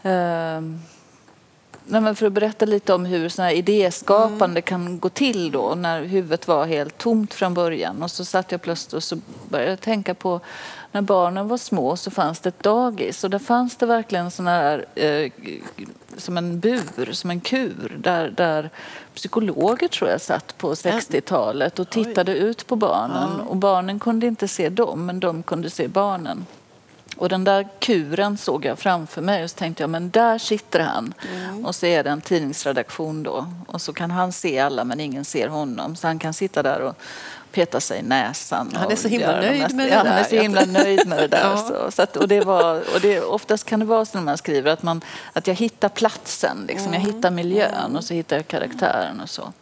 uh, 0.06 0.80
Nej, 1.86 2.16
för 2.16 2.26
att 2.26 2.34
berätta 2.34 2.66
lite 2.66 2.94
om 2.94 3.06
hur 3.06 3.30
såna 3.30 3.48
här 3.48 3.56
idéskapande 3.56 4.46
mm. 4.46 4.62
kan 4.62 5.00
gå 5.00 5.10
till 5.10 5.52
då 5.52 5.76
när 5.76 6.04
huvudet 6.04 6.48
var 6.48 6.66
helt 6.66 6.98
tomt 6.98 7.34
från 7.34 7.54
början. 7.54 8.04
Och 8.04 8.12
så 8.12 8.26
satt 8.26 8.52
jag 8.52 8.62
plötsligt 8.62 8.94
och 8.94 9.04
så 9.04 9.18
började 9.50 9.72
jag 9.72 9.82
tänka 9.82 10.14
på 10.14 10.42
när 10.92 11.02
barnen 11.02 11.48
var 11.48 11.58
små 11.58 11.98
så 11.98 12.12
fanns 12.12 12.40
det 12.40 12.50
ett 12.50 12.64
dagis 12.64 13.24
och 13.24 13.30
där 13.30 13.40
fanns 13.40 13.76
det 13.76 13.86
verkligen 13.86 14.32
såna 14.32 14.52
här, 14.52 14.86
eh, 14.96 15.32
som 16.18 16.38
en 16.38 16.60
bur, 16.60 17.12
som 17.12 17.30
en 17.30 17.42
kur 17.42 17.98
där, 18.00 18.30
där 18.30 18.70
psykologer 19.16 19.88
tror 19.88 20.10
jag 20.10 20.22
satt 20.22 20.58
på 20.58 20.74
60-talet 20.74 21.80
och 21.80 21.90
tittade 21.90 22.36
ut 22.38 22.68
på 22.68 22.76
barnen. 22.76 23.40
Och 23.40 23.56
barnen 23.56 24.00
kunde 24.00 24.28
inte 24.28 24.48
se 24.48 24.70
dem, 24.70 25.06
men 25.06 25.20
de 25.20 25.44
kunde 25.44 25.70
se 25.70 25.88
barnen. 25.88 26.46
Och 27.16 27.30
den 27.30 27.44
där 27.44 27.68
kuren 27.80 28.38
såg 28.38 28.66
jag 28.66 28.80
framför 28.80 29.22
mig 29.22 29.44
och 29.44 29.50
så 29.50 29.58
tänkte 29.58 29.84
jag, 29.84 29.90
men 29.90 30.10
där 30.10 30.38
sitter 30.38 30.80
han. 30.80 31.14
Mm. 31.32 31.66
Och 31.66 31.76
så 31.76 31.86
är 31.86 32.04
det 32.04 32.10
en 32.10 32.22
tidningsredaktion 32.22 33.24
då. 33.24 33.54
Och 33.68 33.82
så 33.82 33.94
kan 33.94 34.12
han 34.12 34.32
se 34.32 34.60
alla 34.60 34.84
men 34.84 35.00
ingen 35.00 35.26
ser 35.26 35.48
honom. 35.48 35.96
Så 35.96 36.08
han 36.08 36.20
kan 36.20 36.34
sitta 36.34 36.64
där 36.64 36.82
och 36.82 36.96
peta 37.52 37.80
sig 37.80 38.00
i 38.00 38.02
näsan. 38.02 38.72
Han 38.76 38.92
är 38.92 38.96
så 38.96 39.08
himla 39.08 39.36
nöjd 39.36 39.76
med 39.76 39.86
det 39.86 39.90
där. 39.90 39.90
Ja, 39.90 39.98
han 39.98 40.08
är 40.08 40.24
så 40.24 40.36
himla 40.36 40.66
nöjd 40.66 41.08
med 41.08 41.18
det 41.20 41.28
där. 41.28 41.42
ja. 41.44 41.58
så, 41.58 41.92
så 41.92 42.02
att, 42.02 42.18
och 42.18 42.28
det 42.28 42.42
var, 42.42 42.76
och 42.76 43.02
det, 43.02 43.22
oftast 43.22 43.66
kan 43.66 43.80
det 43.80 43.86
vara 43.86 44.06
så 44.06 44.18
när 44.18 44.26
man 44.26 44.38
skriver 44.38 44.72
att, 44.72 44.84
man, 44.84 45.02
att 45.34 45.48
jag 45.48 45.56
hittar 45.56 45.90
platsen, 45.90 46.66
liksom. 46.68 46.88
Mm. 46.88 47.02
jag 47.02 47.14
hittar 47.14 47.32
miljön 47.32 47.96
och 47.96 48.04
så 48.04 48.14
hittar 48.14 48.36
jag 48.36 48.48
karaktären 48.48 49.22
och 49.22 49.30
så. 49.30 49.54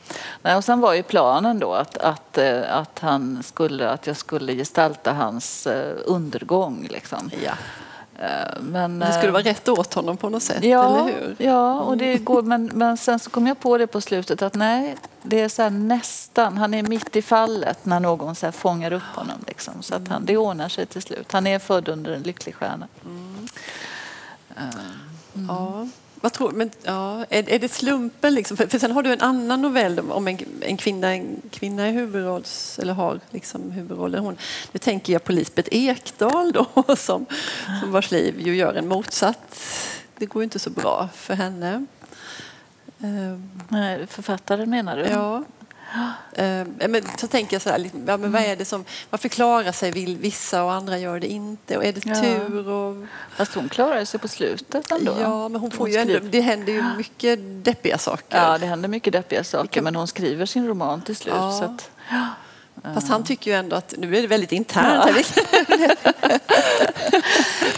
Och 0.56 0.64
sen 0.64 0.80
var 0.80 0.94
ju 0.94 1.04
planen 1.04 1.60
då 1.60 1.74
att, 1.74 1.98
att, 1.98 2.38
eh, 2.38 2.78
att, 2.78 3.00
han 3.00 3.44
skulle, 3.44 3.90
att 3.90 4.08
jag 4.08 4.18
skulle 4.18 4.54
gestalta 4.54 5.14
hans 5.14 5.68
eh, 5.68 5.96
undergång. 6.06 6.88
Liksom. 6.90 7.32
Ja. 7.44 7.54
Eh, 8.20 8.62
men, 8.62 9.00
det 9.00 9.14
skulle 9.14 9.32
vara 9.32 9.44
rätt 9.44 9.70
åt 9.70 9.94
honom 9.94 10.18
på 10.18 10.30
något 10.30 10.44
sätt, 10.44 10.64
ja, 10.64 10.86
eller 10.86 11.14
hur? 11.20 11.36
Ja, 11.38 11.80
och 11.80 11.98
det 11.98 12.18
går, 12.18 12.42
men, 12.42 12.72
men 12.74 12.98
sen 12.98 13.20
så 13.20 13.30
kom 13.30 13.48
jag 13.48 13.60
på 13.60 13.78
det 13.78 13.88
på 13.88 14.02
slutet 14.02 14.42
att 14.42 14.56
nej, 14.56 14.98
det 15.24 15.42
är 15.42 15.50
så 15.50 15.70
nästan, 15.70 16.58
han 16.58 16.74
är 16.74 16.84
mitt 16.84 17.16
i 17.16 17.22
fallet 17.22 17.86
när 17.86 18.00
någon 18.00 18.36
så 18.36 18.52
fångar 18.52 18.94
upp 18.94 19.16
honom. 19.16 19.38
Liksom, 19.48 19.74
så 19.82 19.96
att 19.96 20.08
han, 20.08 20.26
det 20.26 20.38
ordnar 20.38 20.70
sig 20.70 20.86
till 20.86 21.02
slut. 21.02 21.32
Han 21.32 21.48
är 21.48 21.60
född 21.60 21.90
under 21.90 22.12
en 22.12 22.24
lycklig 22.24 22.56
stjärna. 22.56 22.88
Mm. 23.06 23.48
Mm. 24.58 25.48
Ja. 25.48 25.88
Vad 26.22 26.34
tror, 26.34 26.52
men, 26.52 26.72
ja, 26.84 27.26
är, 27.30 27.50
är 27.50 27.60
det 27.60 27.72
slumpen? 27.72 28.34
Liksom? 28.34 28.58
För, 28.58 28.68
för 28.68 28.80
sen 28.80 28.92
har 28.92 29.04
du 29.04 29.14
en 29.14 29.22
annan 29.22 29.62
novell 29.62 30.00
om 30.00 30.28
en, 30.28 30.38
en 30.62 30.78
kvinna, 30.78 31.14
en 31.14 31.42
kvinna 31.52 31.90
i 31.90 31.92
huvudrolls, 31.92 32.80
eller 32.80 32.94
har 32.94 33.20
liksom 33.32 33.72
huvudrollen. 33.72 34.24
Hon, 34.24 34.38
nu 34.72 34.78
tänker 34.78 35.14
jag 35.14 35.24
på 35.24 35.32
Lisbeth 35.32 35.70
Ekdahl 35.72 36.52
då, 36.52 36.66
som, 36.96 37.26
som 37.82 37.92
vars 37.92 38.12
liv 38.12 38.48
ju 38.48 38.56
gör 38.56 38.74
en 38.74 38.88
motsatt. 38.88 39.60
Det 40.18 40.26
går 40.26 40.42
ju 40.42 40.44
inte 40.44 40.60
så 40.60 40.70
bra 40.70 41.10
för 41.14 41.34
henne. 41.34 41.86
Nej, 43.70 44.08
författaren 44.08 44.70
menar 44.70 44.98
du? 44.98 45.04
Ja. 45.04 45.44
Uh, 46.40 46.88
men 46.90 47.04
så 47.18 47.28
tänker 47.28 47.56
jag 47.56 47.62
så 47.62 47.70
här, 47.70 47.90
ja, 48.08 48.18
men 48.18 48.32
vad 48.32 48.42
är 48.42 48.56
det 48.56 48.66
som, 48.66 48.86
varför 49.10 49.30
klarar 49.30 49.72
sig 49.72 49.92
vissa 50.16 50.64
och 50.64 50.74
andra 50.74 50.98
gör 50.98 51.20
det 51.20 51.28
inte? 51.28 51.78
Och 51.78 51.86
är 51.86 51.94
det 51.94 52.02
tur? 52.02 52.70
Och... 52.70 53.06
Fast 53.36 53.56
hon 53.56 53.70
klarar 53.70 54.06
sig 54.06 54.20
på 54.20 54.28
slutet 54.28 54.92
ändå. 54.92 55.18
Ja, 55.22 55.50
men 55.50 55.62
hon 55.62 55.72
får 55.72 55.90
ju 55.90 55.96
ändå, 55.96 56.20
det 56.20 56.42
händer 56.42 56.74
ju 56.74 56.84
mycket 56.98 57.40
deppiga 57.42 57.98
saker. 57.98 58.38
Ja, 58.38 58.58
det 58.58 58.66
händer 58.66 58.90
mycket 58.90 59.14
deppiga 59.14 59.44
saker, 59.44 59.82
men 59.82 59.96
hon 59.96 60.08
skriver 60.08 60.46
sin 60.46 60.68
roman 60.68 61.02
till 61.02 61.16
slut. 61.16 61.34
Ja. 61.38 61.52
Så 61.52 61.64
att, 61.64 61.92
ja. 62.12 62.28
Fast 62.84 63.10
han 63.10 63.24
tycker 63.24 63.52
ju 63.52 63.58
ändå 63.58 63.76
att, 63.76 63.94
nu 63.98 64.18
är 64.18 64.22
det 64.22 64.28
väldigt 64.28 64.52
internt. 64.52 65.26
Ja, 65.38 65.96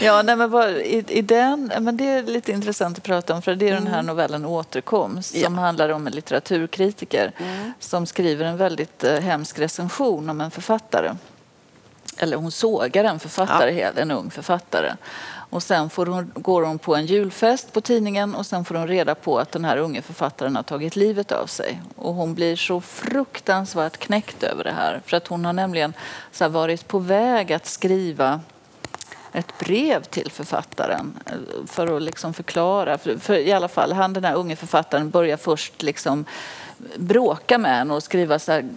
ja 0.00 0.22
nej, 0.22 0.36
men 0.36 0.50
bara, 0.50 0.70
i, 0.70 1.04
i, 1.08 1.22
den, 1.22 1.72
men 1.80 1.96
det 1.96 2.08
är 2.08 2.22
lite 2.22 2.52
intressant 2.52 2.98
att 2.98 3.04
prata 3.04 3.34
om 3.34 3.42
för 3.42 3.54
det 3.54 3.68
är 3.68 3.70
mm. 3.72 3.84
den 3.84 3.92
här 3.92 4.00
mm. 4.00 4.06
novellen 4.06 4.44
Återkomst 4.44 5.40
som 5.40 5.54
ja. 5.54 5.60
handlar 5.60 5.88
om 5.88 6.06
en 6.06 6.12
litteraturkritiker 6.12 7.32
mm. 7.38 7.72
som 7.78 8.06
skriver 8.06 8.44
en 8.44 8.56
väldigt 8.56 9.04
eh, 9.04 9.20
hemsk 9.20 9.58
recension 9.58 10.30
om 10.30 10.40
en 10.40 10.50
författare. 10.50 11.14
Eller 12.16 12.36
hon 12.36 12.50
sågar 12.50 13.04
en 13.04 13.20
författare, 13.20 13.80
ja. 13.80 13.90
en 13.96 14.10
ung 14.10 14.30
författare. 14.30 14.92
Och 15.52 15.62
sen 15.62 15.90
får 15.90 16.06
hon, 16.06 16.32
går 16.34 16.62
hon 16.62 16.78
på 16.78 16.96
en 16.96 17.06
julfest 17.06 17.72
på 17.72 17.80
tidningen 17.80 18.34
och 18.34 18.46
sen 18.46 18.64
får 18.64 18.74
hon 18.74 18.88
reda 18.88 19.14
på 19.14 19.38
att 19.38 19.52
den 19.52 19.64
här 19.64 19.76
unge 19.76 20.02
författaren 20.02 20.56
har 20.56 20.62
tagit 20.62 20.96
livet 20.96 21.32
av 21.32 21.46
sig. 21.46 21.82
Och 21.96 22.14
hon 22.14 22.34
blir 22.34 22.56
så 22.56 22.80
fruktansvärt 22.80 23.96
knäckt 23.96 24.42
över 24.42 24.64
det 24.64 24.72
här. 24.72 25.02
För 25.06 25.16
att 25.16 25.26
hon 25.26 25.44
har 25.44 25.52
nämligen 25.52 25.94
så 26.30 26.48
varit 26.48 26.88
på 26.88 26.98
väg 26.98 27.52
att 27.52 27.66
skriva 27.66 28.40
ett 29.32 29.58
brev 29.58 30.02
till 30.02 30.30
författaren 30.30 31.18
eh, 31.26 31.32
för 31.66 31.96
att 31.96 32.02
liksom 32.02 32.34
förklara. 32.34 32.98
För, 32.98 33.16
för, 33.16 33.34
i 33.34 33.52
alla 33.52 33.68
fall, 33.68 33.92
han 33.92 34.12
den 34.12 34.24
här 34.24 34.34
unge 34.34 34.56
författaren 34.56 35.10
börjar 35.10 35.36
först 35.36 35.82
liksom 35.82 36.24
bråka 36.96 37.58
med 37.58 37.76
henne 37.76 37.94
och 37.94 38.02
skriva 38.02 38.38
så 38.38 38.52
här, 38.52 38.68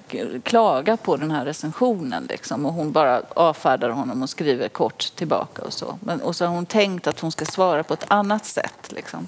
klaga 0.43 0.97
på 0.97 1.17
den 1.17 1.31
här 1.31 1.45
recensionen. 1.45 2.25
Liksom. 2.29 2.65
Och 2.65 2.74
hon 2.74 2.91
bara 2.91 3.21
avfärdar 3.33 3.89
honom 3.89 4.24
och 4.24 4.29
skriver 4.29 4.69
kort 4.69 5.15
tillbaka 5.15 5.62
och 5.62 5.74
så. 5.74 5.97
Men, 6.00 6.21
och 6.21 6.35
så 6.35 6.45
har 6.45 6.53
hon 6.55 6.65
tänkt 6.65 7.07
att 7.07 7.19
hon 7.19 7.31
ska 7.31 7.45
svara 7.45 7.83
på 7.83 7.93
ett 7.93 8.05
annat 8.07 8.45
sätt. 8.45 8.91
Liksom. 8.91 9.27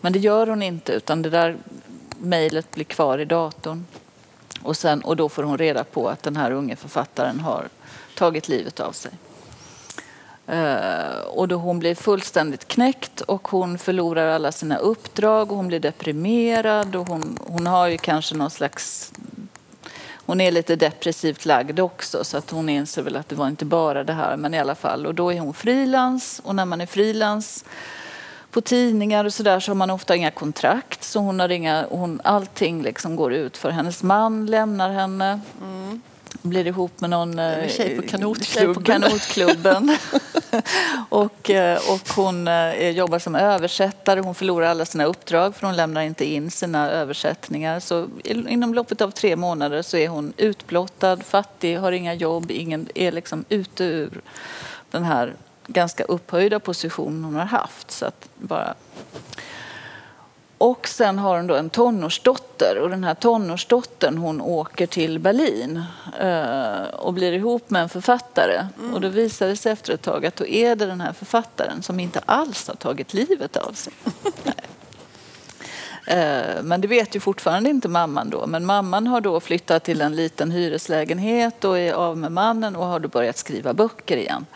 Men 0.00 0.12
det 0.12 0.18
gör 0.18 0.46
hon 0.46 0.62
inte 0.62 0.92
utan 0.92 1.22
det 1.22 1.30
där 1.30 1.56
mejlet 2.18 2.70
blir 2.74 2.84
kvar 2.84 3.18
i 3.18 3.24
datorn. 3.24 3.86
Och, 4.62 4.76
sen, 4.76 5.00
och 5.00 5.16
då 5.16 5.28
får 5.28 5.42
hon 5.42 5.58
reda 5.58 5.84
på 5.84 6.08
att 6.08 6.22
den 6.22 6.36
här 6.36 6.50
unge 6.50 6.76
författaren 6.76 7.40
har 7.40 7.68
tagit 8.14 8.48
livet 8.48 8.80
av 8.80 8.92
sig. 8.92 9.10
Uh, 10.52 11.20
och 11.26 11.48
då 11.48 11.56
hon 11.56 11.78
blir 11.78 11.94
fullständigt 11.94 12.68
knäckt 12.68 13.20
och 13.20 13.48
hon 13.48 13.78
förlorar 13.78 14.28
alla 14.28 14.52
sina 14.52 14.76
uppdrag 14.76 15.50
och 15.52 15.56
hon 15.56 15.68
blir 15.68 15.80
deprimerad 15.80 16.96
och 16.96 17.08
hon, 17.08 17.38
hon 17.46 17.66
har 17.66 17.88
ju 17.88 17.98
kanske 17.98 18.34
någon 18.34 18.50
slags 18.50 19.12
hon 20.26 20.40
är 20.40 20.50
lite 20.50 20.76
depressivt 20.76 21.44
lagd 21.44 21.80
också 21.80 22.24
så 22.24 22.36
att 22.36 22.50
hon 22.50 22.68
inser 22.68 23.02
väl 23.02 23.16
att 23.16 23.28
det 23.28 23.34
var 23.34 23.48
inte 23.48 23.64
bara 23.64 24.04
det 24.04 24.12
här 24.12 24.36
men 24.36 24.54
i 24.54 24.58
alla 24.58 24.74
fall 24.74 25.06
och 25.06 25.14
då 25.14 25.32
är 25.32 25.40
hon 25.40 25.54
frilans 25.54 26.40
och 26.44 26.54
när 26.54 26.64
man 26.64 26.80
är 26.80 26.86
frilans 26.86 27.64
på 28.50 28.60
tidningar 28.60 29.24
och 29.24 29.34
sådär 29.34 29.60
så 29.60 29.70
har 29.70 29.76
man 29.76 29.90
ofta 29.90 30.16
inga 30.16 30.30
kontrakt 30.30 31.04
så 31.04 31.20
hon 31.20 31.40
har 31.40 31.48
inga, 31.48 31.86
hon, 31.90 32.20
allting 32.24 32.82
liksom 32.82 33.16
går 33.16 33.32
ut 33.32 33.56
för 33.56 33.70
hennes 33.70 34.02
man 34.02 34.46
lämnar 34.46 34.90
henne. 34.90 35.40
Mm 35.62 36.02
blir 36.42 36.66
ihop 36.66 37.00
med 37.00 37.10
någon 37.10 37.38
eh, 37.38 37.68
tjej 37.68 37.96
på 37.96 38.02
kanotklubben. 38.02 38.74
På 38.74 38.82
kanotklubben. 38.82 39.96
och, 41.08 41.50
eh, 41.50 41.78
och 41.92 42.08
hon 42.16 42.48
eh, 42.48 42.90
jobbar 42.90 43.18
som 43.18 43.34
översättare. 43.34 44.20
Hon 44.20 44.34
förlorar 44.34 44.66
alla 44.66 44.84
sina 44.84 45.04
uppdrag 45.04 45.56
för 45.56 45.66
hon 45.66 45.76
lämnar 45.76 46.02
inte 46.02 46.24
in 46.24 46.50
sina 46.50 46.90
översättningar. 46.90 47.80
Så 47.80 48.08
inom 48.24 48.74
loppet 48.74 49.00
av 49.00 49.10
tre 49.10 49.36
månader 49.36 49.82
så 49.82 49.96
är 49.96 50.08
hon 50.08 50.32
utblottad, 50.36 51.16
fattig, 51.16 51.78
har 51.78 51.92
inga 51.92 52.14
jobb, 52.14 52.50
ingen, 52.50 52.88
är 52.94 53.12
liksom 53.12 53.44
ute 53.48 53.84
ur 53.84 54.20
den 54.90 55.04
här 55.04 55.34
ganska 55.66 56.04
upphöjda 56.04 56.60
positionen 56.60 57.24
hon 57.24 57.34
har 57.34 57.44
haft. 57.44 57.90
Så 57.90 58.06
att 58.06 58.28
bara 58.34 58.74
och 60.58 60.88
sen 60.88 61.18
har 61.18 61.36
hon 61.36 61.46
då 61.46 61.54
en 61.54 61.70
tonårsdotter 61.70 62.78
och 62.78 62.90
den 62.90 63.04
här 63.04 63.14
tonårsdottern 63.14 64.18
hon 64.18 64.40
åker 64.40 64.86
till 64.86 65.18
Berlin 65.18 65.82
eh, 66.20 66.82
och 66.92 67.14
blir 67.14 67.32
ihop 67.32 67.70
med 67.70 67.82
en 67.82 67.88
författare. 67.88 68.66
Mm. 68.78 68.94
Och 68.94 69.00
då 69.00 69.08
visar 69.08 69.48
det 69.48 69.56
sig 69.56 69.72
efter 69.72 69.92
ett 69.92 70.02
tag 70.02 70.26
att 70.26 70.36
då 70.36 70.46
är 70.46 70.76
det 70.76 70.86
den 70.86 71.00
här 71.00 71.12
författaren 71.12 71.82
som 71.82 72.00
inte 72.00 72.20
alls 72.26 72.68
har 72.68 72.74
tagit 72.74 73.14
livet 73.14 73.56
av 73.56 73.72
sig. 73.72 73.92
Eh, 76.08 76.62
men 76.62 76.80
det 76.80 76.88
vet 76.88 77.16
ju 77.16 77.20
fortfarande 77.20 77.70
inte 77.70 77.88
mamman 77.88 78.30
då. 78.30 78.46
Men 78.46 78.66
mamman 78.66 79.06
har 79.06 79.20
då 79.20 79.40
flyttat 79.40 79.84
till 79.84 80.00
en 80.00 80.16
liten 80.16 80.50
hyreslägenhet 80.50 81.64
och 81.64 81.78
är 81.78 81.92
av 81.92 82.18
med 82.18 82.32
mannen 82.32 82.76
och 82.76 82.86
har 82.86 83.00
då 83.00 83.08
börjat 83.08 83.36
skriva 83.36 83.74
böcker 83.74 84.16
igen. 84.16 84.46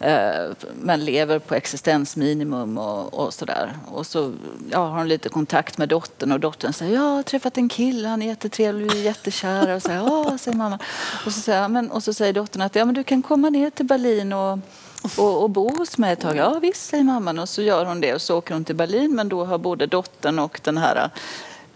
Eh, 0.00 0.52
men 0.74 1.04
lever 1.04 1.38
på 1.38 1.54
existensminimum 1.54 2.78
och, 2.78 3.14
och 3.14 3.34
sådär. 3.34 3.72
Och 3.86 4.06
så 4.06 4.32
ja, 4.70 4.78
har 4.78 4.98
hon 4.98 5.08
lite 5.08 5.28
kontakt 5.28 5.78
med 5.78 5.88
dottern 5.88 6.32
och 6.32 6.40
dottern 6.40 6.72
säger 6.72 6.94
jag 6.94 7.00
har 7.00 7.22
träffat 7.22 7.58
en 7.58 7.68
kille, 7.68 8.08
han 8.08 8.22
är 8.22 8.26
jättetrevlig, 8.26 8.92
vi 8.92 9.00
är 9.00 9.04
jättekära. 9.04 9.74
Och, 9.74 9.82
så 9.82 9.90
här, 9.90 9.98
ja, 9.98 10.38
säger 10.38 10.56
mamma. 10.56 10.78
Och, 11.26 11.32
så 11.32 11.40
säger, 11.40 11.68
men, 11.68 11.90
och 11.90 12.02
så 12.02 12.14
säger 12.14 12.32
dottern 12.32 12.62
att 12.62 12.74
ja, 12.74 12.84
men 12.84 12.94
du 12.94 13.04
kan 13.04 13.22
komma 13.22 13.50
ner 13.50 13.70
till 13.70 13.86
Berlin 13.86 14.32
och 14.32 14.58
och, 15.16 15.42
och 15.42 15.50
bo 15.50 15.76
hos 15.76 15.98
mig 15.98 16.12
ett 16.12 16.20
tag. 16.20 16.36
Ja 16.36 16.58
visst, 16.58 16.86
säger 16.86 17.04
mamman. 17.04 17.38
Och 17.38 17.48
så 17.48 17.62
gör 17.62 17.84
hon 17.84 18.00
det 18.00 18.14
och 18.14 18.22
så 18.22 18.38
åker 18.38 18.54
hon 18.54 18.64
till 18.64 18.74
Berlin. 18.74 19.14
Men 19.14 19.28
då 19.28 19.44
har 19.44 19.58
både 19.58 19.86
dottern 19.86 20.38
och 20.38 20.60
den 20.64 20.78
här 20.78 21.10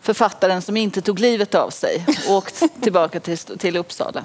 författaren 0.01 0.63
som 0.63 0.77
inte 0.77 1.01
tog 1.01 1.19
livet 1.19 1.55
av 1.55 1.71
sig 1.71 2.07
åkt 2.29 2.63
tillbaka 2.83 3.21
till, 3.21 3.39
till 3.39 3.77
Uppsala. 3.77 4.25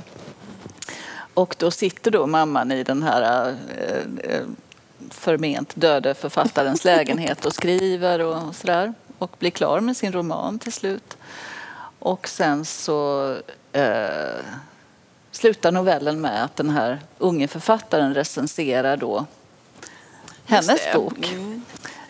Och 1.35 1.55
då 1.59 1.71
sitter 1.71 2.11
då 2.11 2.27
mamman 2.27 2.71
i 2.71 2.83
den 2.83 3.03
här 3.03 3.55
eh, 3.77 4.31
eh, 4.31 4.43
förment 5.09 5.71
döde 5.75 6.13
författarens 6.13 6.83
lägenhet 6.85 7.45
och 7.45 7.53
skriver 7.53 8.19
och 8.19 8.55
sådär. 8.55 8.93
Och 9.17 9.35
blir 9.39 9.51
klar 9.51 9.79
med 9.79 9.97
sin 9.97 10.11
roman 10.11 10.59
till 10.59 10.73
slut. 10.73 11.17
Och 11.99 12.27
sen 12.27 12.65
så 12.65 13.29
eh, 13.71 14.45
slutar 15.31 15.71
novellen 15.71 16.21
med 16.21 16.43
att 16.43 16.55
den 16.55 16.69
här 16.69 16.99
unge 17.17 17.47
författaren 17.47 18.13
recenserar 18.13 18.97
då 18.97 19.25
hennes 20.45 20.93
bok. 20.93 21.31
Mm. 21.33 21.61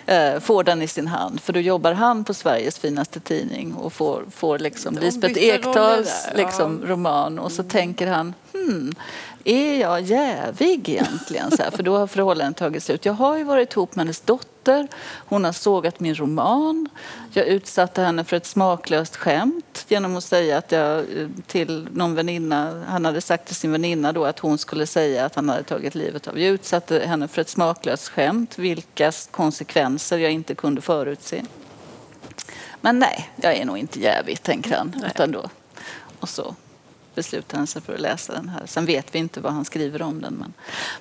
Eh, 0.05 0.39
får 0.39 0.63
den 0.63 0.81
i 0.81 0.87
sin 0.87 1.07
hand. 1.07 1.41
För 1.41 1.53
då 1.53 1.59
jobbar 1.59 1.93
han 1.93 2.23
på 2.23 2.33
Sveriges 2.33 2.79
finaste 2.79 3.19
tidning 3.19 3.73
och 3.73 3.93
får, 3.93 4.23
får 4.31 4.59
liksom 4.59 4.97
Lisbeth 4.97 5.39
Ekdals 5.43 6.27
liksom, 6.35 6.81
roman. 6.85 7.39
Och 7.39 7.51
så 7.51 7.61
mm. 7.61 7.69
tänker 7.69 8.07
han, 8.07 8.33
hmm, 8.53 8.93
är 9.45 9.81
jag 9.81 10.01
jävig 10.01 10.89
egentligen? 10.89 11.51
Så 11.51 11.63
här, 11.63 11.71
för 11.71 11.83
då 11.83 11.97
har 11.97 12.07
förhållandet 12.07 12.57
tagit 12.57 12.83
slut. 12.83 13.05
Jag 13.05 13.13
har 13.13 13.37
ju 13.37 13.43
varit 13.43 13.73
ihop 13.73 13.95
med 13.95 14.05
hennes 14.05 14.21
dotter. 14.21 14.87
Hon 15.15 15.43
har 15.43 15.51
sågat 15.51 15.99
min 15.99 16.15
roman. 16.15 16.89
Jag 17.31 17.45
utsatte 17.45 18.01
henne 18.01 18.23
för 18.23 18.37
ett 18.37 18.45
smaklöst 18.45 19.15
skämt 19.15 19.85
genom 19.87 20.15
att 20.15 20.23
säga 20.23 20.57
att 20.57 20.71
jag 20.71 20.97
eh, 20.99 21.27
till 21.47 21.87
någon 21.91 22.15
väninna, 22.15 22.83
han 22.87 23.05
hade 23.05 23.21
sagt 23.21 23.45
till 23.45 23.55
sin 23.55 23.71
väninna 23.71 24.11
då 24.11 24.25
att 24.25 24.39
hon 24.39 24.57
skulle 24.57 24.87
säga 24.87 25.25
att 25.25 25.35
han 25.35 25.49
hade 25.49 25.63
tagit 25.63 25.95
livet 25.95 26.27
av. 26.27 26.39
Jag 26.39 26.49
utsatte 26.49 26.99
henne 26.99 27.27
för 27.27 27.41
ett 27.41 27.49
smaklöst 27.49 28.07
skämt, 28.07 28.59
vilkas 28.59 29.27
konsekvenser 29.31 30.17
jag 30.17 30.31
inte 30.31 30.55
kunde 30.55 30.81
förutse. 30.81 31.43
Men 32.81 32.99
nej, 32.99 33.29
jag 33.35 33.55
är 33.55 33.65
nog 33.65 33.77
inte 33.77 33.99
jävig, 33.99 34.43
tänker 34.43 34.77
han. 34.77 35.03
Utan 35.05 35.31
då. 35.31 35.49
Och 36.19 36.29
så 36.29 36.55
beslutade 37.15 37.57
han 37.57 37.67
sig 37.67 37.81
för 37.81 37.93
att 37.93 37.99
läsa 37.99 38.33
den 38.33 38.49
här. 38.49 38.65
Sen 38.65 38.85
vet 38.85 39.15
vi 39.15 39.19
inte 39.19 39.39
vad 39.39 39.53
han 39.53 39.65
skriver 39.65 40.01
om 40.01 40.21
den. 40.21 40.33
Men, 40.33 40.53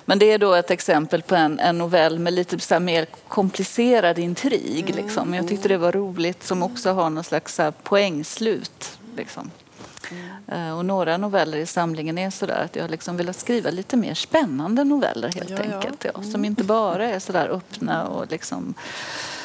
men 0.05 0.19
det 0.19 0.31
är 0.31 0.37
då 0.37 0.53
ett 0.53 0.71
exempel 0.71 1.21
på 1.21 1.35
en, 1.35 1.59
en 1.59 1.77
novell 1.77 2.19
med 2.19 2.33
lite 2.33 2.59
så 2.59 2.79
mer 2.79 3.05
komplicerad 3.27 4.19
intrig. 4.19 4.89
Mm. 4.89 5.05
Liksom. 5.05 5.33
Jag 5.33 5.47
tyckte 5.47 5.67
det 5.67 5.77
var 5.77 5.91
roligt 5.91 6.43
som 6.43 6.63
också 6.63 6.91
har 6.91 7.09
någon 7.09 7.23
slags 7.23 7.55
så 7.55 7.71
poängslut. 7.83 8.99
Liksom. 9.17 9.51
Mm. 10.47 10.75
Och 10.75 10.85
några 10.85 11.17
noveller 11.17 11.57
i 11.57 11.65
samlingen 11.65 12.17
är 12.17 12.29
sådär 12.29 12.61
att 12.65 12.75
jag 12.75 12.91
liksom 12.91 13.17
velat 13.17 13.35
skriva 13.35 13.69
lite 13.69 13.97
mer 13.97 14.13
spännande 14.13 14.83
noveller 14.83 15.31
helt 15.31 15.49
ja, 15.49 15.57
enkelt. 15.57 16.03
Ja. 16.03 16.11
Mm. 16.15 16.31
Som 16.31 16.45
inte 16.45 16.63
bara 16.63 17.09
är 17.09 17.19
sådär 17.19 17.49
öppna 17.49 18.07
och 18.07 18.31
liksom 18.31 18.73
Eh, 18.75 19.44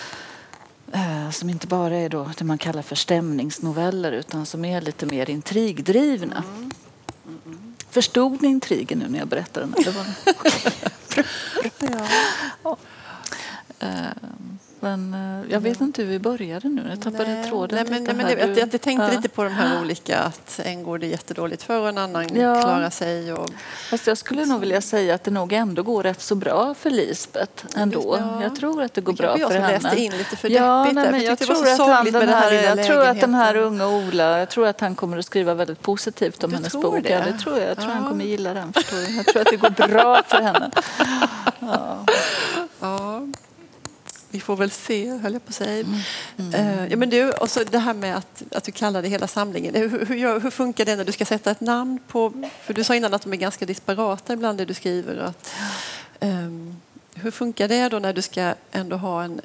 som 1.32 1.50
inte 1.50 1.66
bara 1.66 1.97
är 1.97 2.09
då 2.09 2.30
det 2.38 2.44
man 2.44 2.59
kallar 2.59 2.82
för 2.82 2.97
stämningsnoveller 2.97 4.12
utan 4.12 4.47
som 4.47 4.64
är 4.64 4.80
lite 4.80 5.06
mer 5.06 5.30
intrigdrivna. 5.30 6.44
Mm. 6.54 6.70
Mm. 7.47 7.75
Förstod 7.90 8.42
ni 8.42 8.49
intrigen 8.49 8.99
nu 8.99 9.09
när 9.09 9.18
jag 9.18 9.28
berättade 9.28 9.66
den? 9.66 9.85
Det 9.85 9.90
var... 9.90 10.06
ja. 11.92 12.06
ja. 12.62 12.76
Men 14.80 15.14
eh, 15.14 15.52
jag 15.52 15.60
vet 15.60 15.80
inte 15.80 16.02
hur 16.02 16.08
vi 16.08 16.18
började 16.18 16.68
nu. 16.68 16.82
Jag 16.90 17.00
tappade 17.00 17.34
nej, 17.34 17.49
tråden 17.49 17.76
nej, 17.76 18.00
men. 18.00 18.04
Nej, 18.04 18.14
men 18.14 18.38
jag, 18.38 18.58
jag, 18.58 18.70
tänkte 18.70 18.92
ja. 18.92 19.10
lite 19.10 19.28
på 19.28 19.44
de 19.44 19.52
här 19.52 19.80
olika, 19.80 20.18
att 20.18 20.60
en 20.64 20.82
går 20.82 20.99
det 20.99 21.06
jättedåligt 21.06 21.62
för 21.62 21.80
och 21.80 21.88
en 21.88 21.99
annan 21.99 22.37
ja. 22.37 22.62
klarar 22.62 22.90
sig. 22.90 23.32
Och... 23.32 23.50
Fast 23.90 24.06
jag 24.06 24.18
skulle 24.18 24.44
nog 24.44 24.60
vilja 24.60 24.80
säga 24.80 25.14
att 25.14 25.25
det 25.25 25.30
nog 25.30 25.52
ändå 25.52 25.82
går 25.82 26.02
rätt 26.02 26.20
så 26.20 26.34
bra 26.34 26.75
för 26.75 26.90
Lisbeth 26.90 27.64
ändå. 27.76 28.16
Ja. 28.18 28.42
Jag 28.42 28.56
tror 28.56 28.82
att 28.82 28.94
det 28.94 29.00
går 29.00 29.12
det 29.12 29.22
bra 29.22 29.37
för 29.37 29.54
henne. 29.54 29.72
Jag 29.72 29.82
läste 29.82 30.00
in 30.00 30.12
lite 30.12 30.37
för 30.37 30.50
ja, 30.50 30.84
nej, 30.84 30.94
men 30.94 31.22
jag, 31.22 31.30
jag 31.30 31.38
tror 31.38 31.66
att 31.66 31.78
han, 31.78 32.04
den 32.04 32.28
här, 32.28 32.52
jag 32.52 32.87
tror 32.87 33.04
att 33.04 33.20
den 33.20 33.34
här 33.34 33.56
unga 33.56 33.88
Ola, 33.88 34.38
jag 34.38 34.49
tror 34.49 34.66
att 34.66 34.80
han 34.80 34.94
kommer 34.94 35.18
att 35.18 35.25
skriva 35.25 35.54
väldigt 35.54 35.82
positivt 35.82 36.44
om 36.44 36.50
du 36.50 36.56
hennes 36.56 36.72
bok. 36.72 37.02
Det? 37.02 37.08
Ja, 37.08 37.20
det 37.32 37.38
tror 37.38 37.58
jag. 37.58 37.70
Jag 37.70 37.76
tror 37.76 37.90
han 37.90 38.08
kommer 38.08 38.25
gilla 38.25 38.54
den. 38.54 38.72
Förstår 38.72 38.99
jag. 38.99 39.10
jag 39.10 39.26
tror 39.26 39.42
att 39.42 39.49
det 39.50 39.56
går 39.56 39.88
bra 39.88 40.22
för 40.26 40.42
henne. 40.42 40.70
Ja. 42.80 43.26
Vi 44.30 44.40
får 44.40 44.56
väl 44.56 44.70
se, 44.70 45.10
höll 45.10 45.32
jag 45.32 45.44
på 45.44 45.49
att 45.49 45.54
säga. 45.54 45.80
Mm. 45.80 46.54
Mm. 46.54 46.90
ja, 46.90 46.96
men 46.96 47.10
du, 47.10 47.32
och 47.32 47.50
så 47.50 47.64
det 47.64 47.78
här 47.78 47.94
med 47.94 48.16
att, 48.16 48.42
att 48.50 48.64
du 48.64 48.72
kallar 48.72 49.02
det 49.02 49.08
hela 49.08 49.26
samlingen. 49.26 49.75
Hur, 49.75 50.06
hur, 50.06 50.40
hur, 50.40 50.50
funkar 50.50 50.84
det 50.84 50.96
när 50.96 51.04
du 51.04 51.12
ska 51.12 51.25
sätta 51.25 51.50
ett 51.50 51.60
namn 51.60 51.99
på... 52.08 52.49
För 52.62 52.75
du 52.75 52.84
sa 52.84 52.94
innan 52.94 53.14
att 53.14 53.22
de 53.22 53.32
är 53.32 53.37
ganska 53.37 53.66
disparata 53.66 54.32
ibland 54.32 54.58
det 54.58 54.64
du 54.64 54.75
skriver. 54.75 55.16
Att, 55.16 55.54
um, 56.20 56.76
hur 57.14 57.30
funkar 57.30 57.68
det 57.68 57.88
då 57.88 57.99
när 57.99 58.12
du 58.12 58.22
ska 58.22 58.54
ändå 58.72 58.96
ha 58.96 59.22
en, 59.22 59.40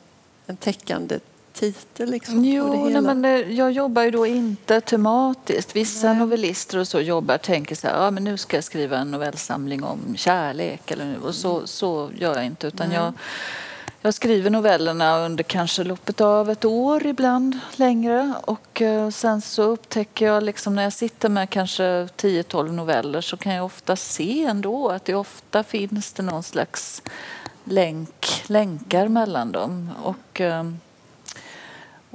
en 0.46 0.58
täckande 0.58 1.20
titel? 1.54 2.10
Liksom, 2.10 2.46
jo, 2.46 2.90
nej, 2.90 3.02
men 3.02 3.26
eh, 3.26 3.52
jag 3.52 3.72
jobbar 3.72 4.04
ju 4.04 4.12
då 4.12 4.26
inte 4.26 4.82
tematiskt. 4.82 5.76
Vissa 5.76 6.08
nej. 6.08 6.20
novellister 6.20 6.78
och 6.78 6.88
så 6.88 7.00
jobbar 7.00 7.38
tänker 7.38 7.76
så 7.76 7.88
här, 7.88 8.04
ja, 8.04 8.12
men 8.12 8.24
nu 8.24 8.38
ska 8.38 8.58
jag 8.58 8.64
skriva 8.64 8.98
en 8.98 9.12
novellsamling 9.12 9.84
om 9.84 10.16
kärlek. 10.18 10.92
Eller, 10.92 11.18
och 11.24 11.36
så, 11.36 11.68
så 11.68 12.10
gör 12.18 12.36
jag 12.36 12.46
inte. 12.46 12.68
Utan 12.68 12.92
jag 12.92 13.14
jag 14.06 14.14
skriver 14.14 14.50
novellerna 14.50 15.20
under 15.20 15.44
kanske 15.44 15.84
loppet 15.84 16.22
av 16.22 16.50
ett 16.50 16.66
år 16.66 17.06
ibland 17.06 17.60
längre 17.76 18.34
och 18.42 18.82
eh, 18.82 19.10
sen 19.10 19.42
så 19.42 19.64
upptäcker 19.64 20.26
jag 20.26 20.44
liksom 20.44 20.76
när 20.76 20.84
jag 20.84 20.94
sitter 20.94 21.30
med 21.30 21.50
kanske 21.50 21.84
10-12 21.84 22.72
noveller 22.72 23.22
så 23.22 23.38
kan 23.38 23.54
jag 23.54 23.66
ofta 23.66 23.96
se 23.96 24.44
ändå 24.44 24.90
att 24.90 25.06
det 25.06 25.16
ofta 25.16 25.64
finns 25.64 26.14
det 26.14 26.24
någon 26.24 26.44
slags 26.44 27.02
länk, 27.64 28.44
länkar 28.48 29.08
mellan 29.08 29.52
dem. 29.52 29.92
Och, 30.04 30.42
eh, 30.42 30.64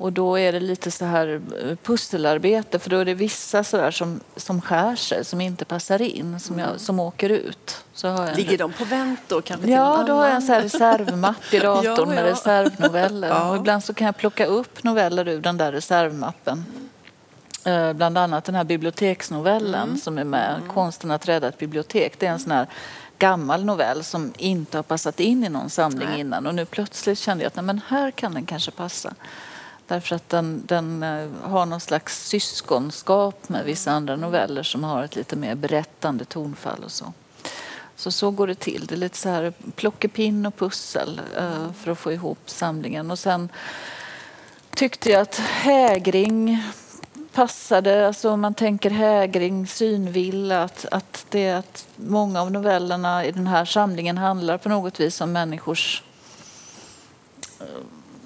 och 0.00 0.12
då 0.12 0.38
är 0.38 0.52
det 0.52 0.60
lite 0.60 0.90
så 0.90 1.04
här 1.04 1.40
eh, 1.64 1.76
pusselarbete 1.76 2.78
för 2.78 2.90
då 2.90 2.96
är 2.96 3.04
det 3.04 3.14
vissa 3.14 3.64
så 3.64 3.76
där 3.76 3.90
som, 3.90 4.20
som 4.36 4.60
skär 4.60 4.96
sig, 4.96 5.24
som 5.24 5.40
inte 5.40 5.64
passar 5.64 6.02
in, 6.02 6.40
som, 6.40 6.58
jag, 6.58 6.80
som 6.80 7.00
åker 7.00 7.30
ut. 7.30 7.84
Så 7.92 8.08
har 8.08 8.26
jag 8.26 8.36
Ligger 8.36 8.58
de 8.58 8.72
på 8.72 8.84
vänt 8.84 9.20
då? 9.28 9.42
Kanske 9.42 9.70
ja, 9.70 10.04
då 10.06 10.12
har 10.12 10.26
jag 10.26 10.34
en 10.34 10.42
så 10.42 10.52
här 10.52 10.62
reservmapp 10.62 11.54
i 11.54 11.58
datorn 11.58 11.84
ja, 11.84 11.96
ja. 11.98 12.06
med 12.06 12.24
reservnoveller. 12.24 13.28
Ja. 13.30 13.50
Och 13.50 13.56
ibland 13.56 13.84
så 13.84 13.94
kan 13.94 14.04
jag 14.04 14.16
plocka 14.16 14.46
upp 14.46 14.84
noveller 14.84 15.28
ur 15.28 15.40
den 15.40 15.56
där 15.56 15.72
reservmappen. 15.72 16.64
Eh, 17.64 17.92
bland 17.92 18.18
annat 18.18 18.44
den 18.44 18.54
här 18.54 18.64
biblioteksnovellen 18.64 19.88
mm. 19.88 19.98
som 19.98 20.18
är 20.18 20.24
med, 20.24 20.54
mm. 20.56 20.68
Konsten 20.68 21.10
att 21.10 21.28
rädda 21.28 21.48
ett 21.48 21.58
bibliotek. 21.58 22.18
Det 22.18 22.26
är 22.26 22.30
en 22.30 22.38
sån 22.38 22.52
här 22.52 22.66
gammal 23.18 23.64
novell 23.64 24.04
som 24.04 24.32
inte 24.38 24.78
har 24.78 24.82
passat 24.82 25.20
in 25.20 25.44
i 25.44 25.48
någon 25.48 25.70
samling 25.70 26.08
Nej. 26.08 26.20
innan 26.20 26.46
och 26.46 26.54
nu 26.54 26.64
plötsligt 26.64 27.18
kände 27.18 27.44
jag 27.44 27.48
att 27.48 27.56
nej, 27.56 27.64
men 27.64 27.80
här 27.88 28.10
kan 28.10 28.34
den 28.34 28.46
kanske 28.46 28.70
passa. 28.70 29.14
Därför 29.90 30.16
att 30.16 30.28
den, 30.28 30.62
den 30.66 31.02
eh, 31.02 31.28
har 31.42 31.66
någon 31.66 31.80
slags 31.80 32.28
syskonskap 32.28 33.48
med 33.48 33.64
vissa 33.64 33.92
andra 33.92 34.16
noveller 34.16 34.62
som 34.62 34.84
har 34.84 35.02
ett 35.04 35.16
lite 35.16 35.36
mer 35.36 35.54
berättande 35.54 36.24
tonfall 36.24 36.84
och 36.84 36.90
så. 36.90 37.12
Så 37.96 38.10
så 38.10 38.30
går 38.30 38.46
det 38.46 38.54
till. 38.54 38.86
Det 38.86 38.94
är 38.94 38.96
lite 38.96 39.16
så 39.16 39.28
här 39.28 39.52
plockepinn 39.76 40.46
och 40.46 40.56
pussel 40.56 41.20
eh, 41.36 41.72
för 41.72 41.90
att 41.90 41.98
få 41.98 42.12
ihop 42.12 42.38
samlingen. 42.46 43.10
Och 43.10 43.18
sen 43.18 43.48
tyckte 44.74 45.10
jag 45.10 45.20
att 45.20 45.36
hägring 45.38 46.62
passade. 47.32 48.06
Alltså 48.06 48.30
om 48.30 48.40
man 48.40 48.54
tänker 48.54 48.90
hägring, 48.90 49.66
synvilla, 49.66 50.62
att, 50.62 50.86
att, 50.90 51.26
det, 51.30 51.50
att 51.50 51.86
många 51.96 52.40
av 52.40 52.52
novellerna 52.52 53.24
i 53.24 53.32
den 53.32 53.46
här 53.46 53.64
samlingen 53.64 54.18
handlar 54.18 54.58
på 54.58 54.68
något 54.68 55.00
vis 55.00 55.20
om 55.20 55.32
människors 55.32 56.02
eh, 57.60 57.66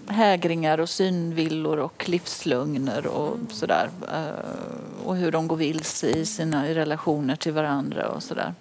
hägringar 0.09 0.79
och 0.79 0.89
synvillor 0.89 1.79
och 1.79 2.09
livslögner 2.09 3.07
och 3.07 3.35
mm. 3.35 3.47
sådär. 3.51 3.91
Uh, 4.03 5.07
och 5.07 5.17
hur 5.17 5.33
de 5.33 5.49
går 5.49 5.57
vilse 5.57 6.09
i 6.09 6.27
sina 6.27 6.69
relationer 6.69 7.37
till 7.37 7.53
varandra 7.53 8.09
och 8.09 8.23
sådär. 8.23 8.55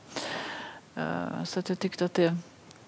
Uh, 0.98 1.44
så 1.46 1.60
att 1.60 1.70
jag 1.70 1.80
tyckte 1.80 2.06
att 2.06 2.14
det 2.14 2.36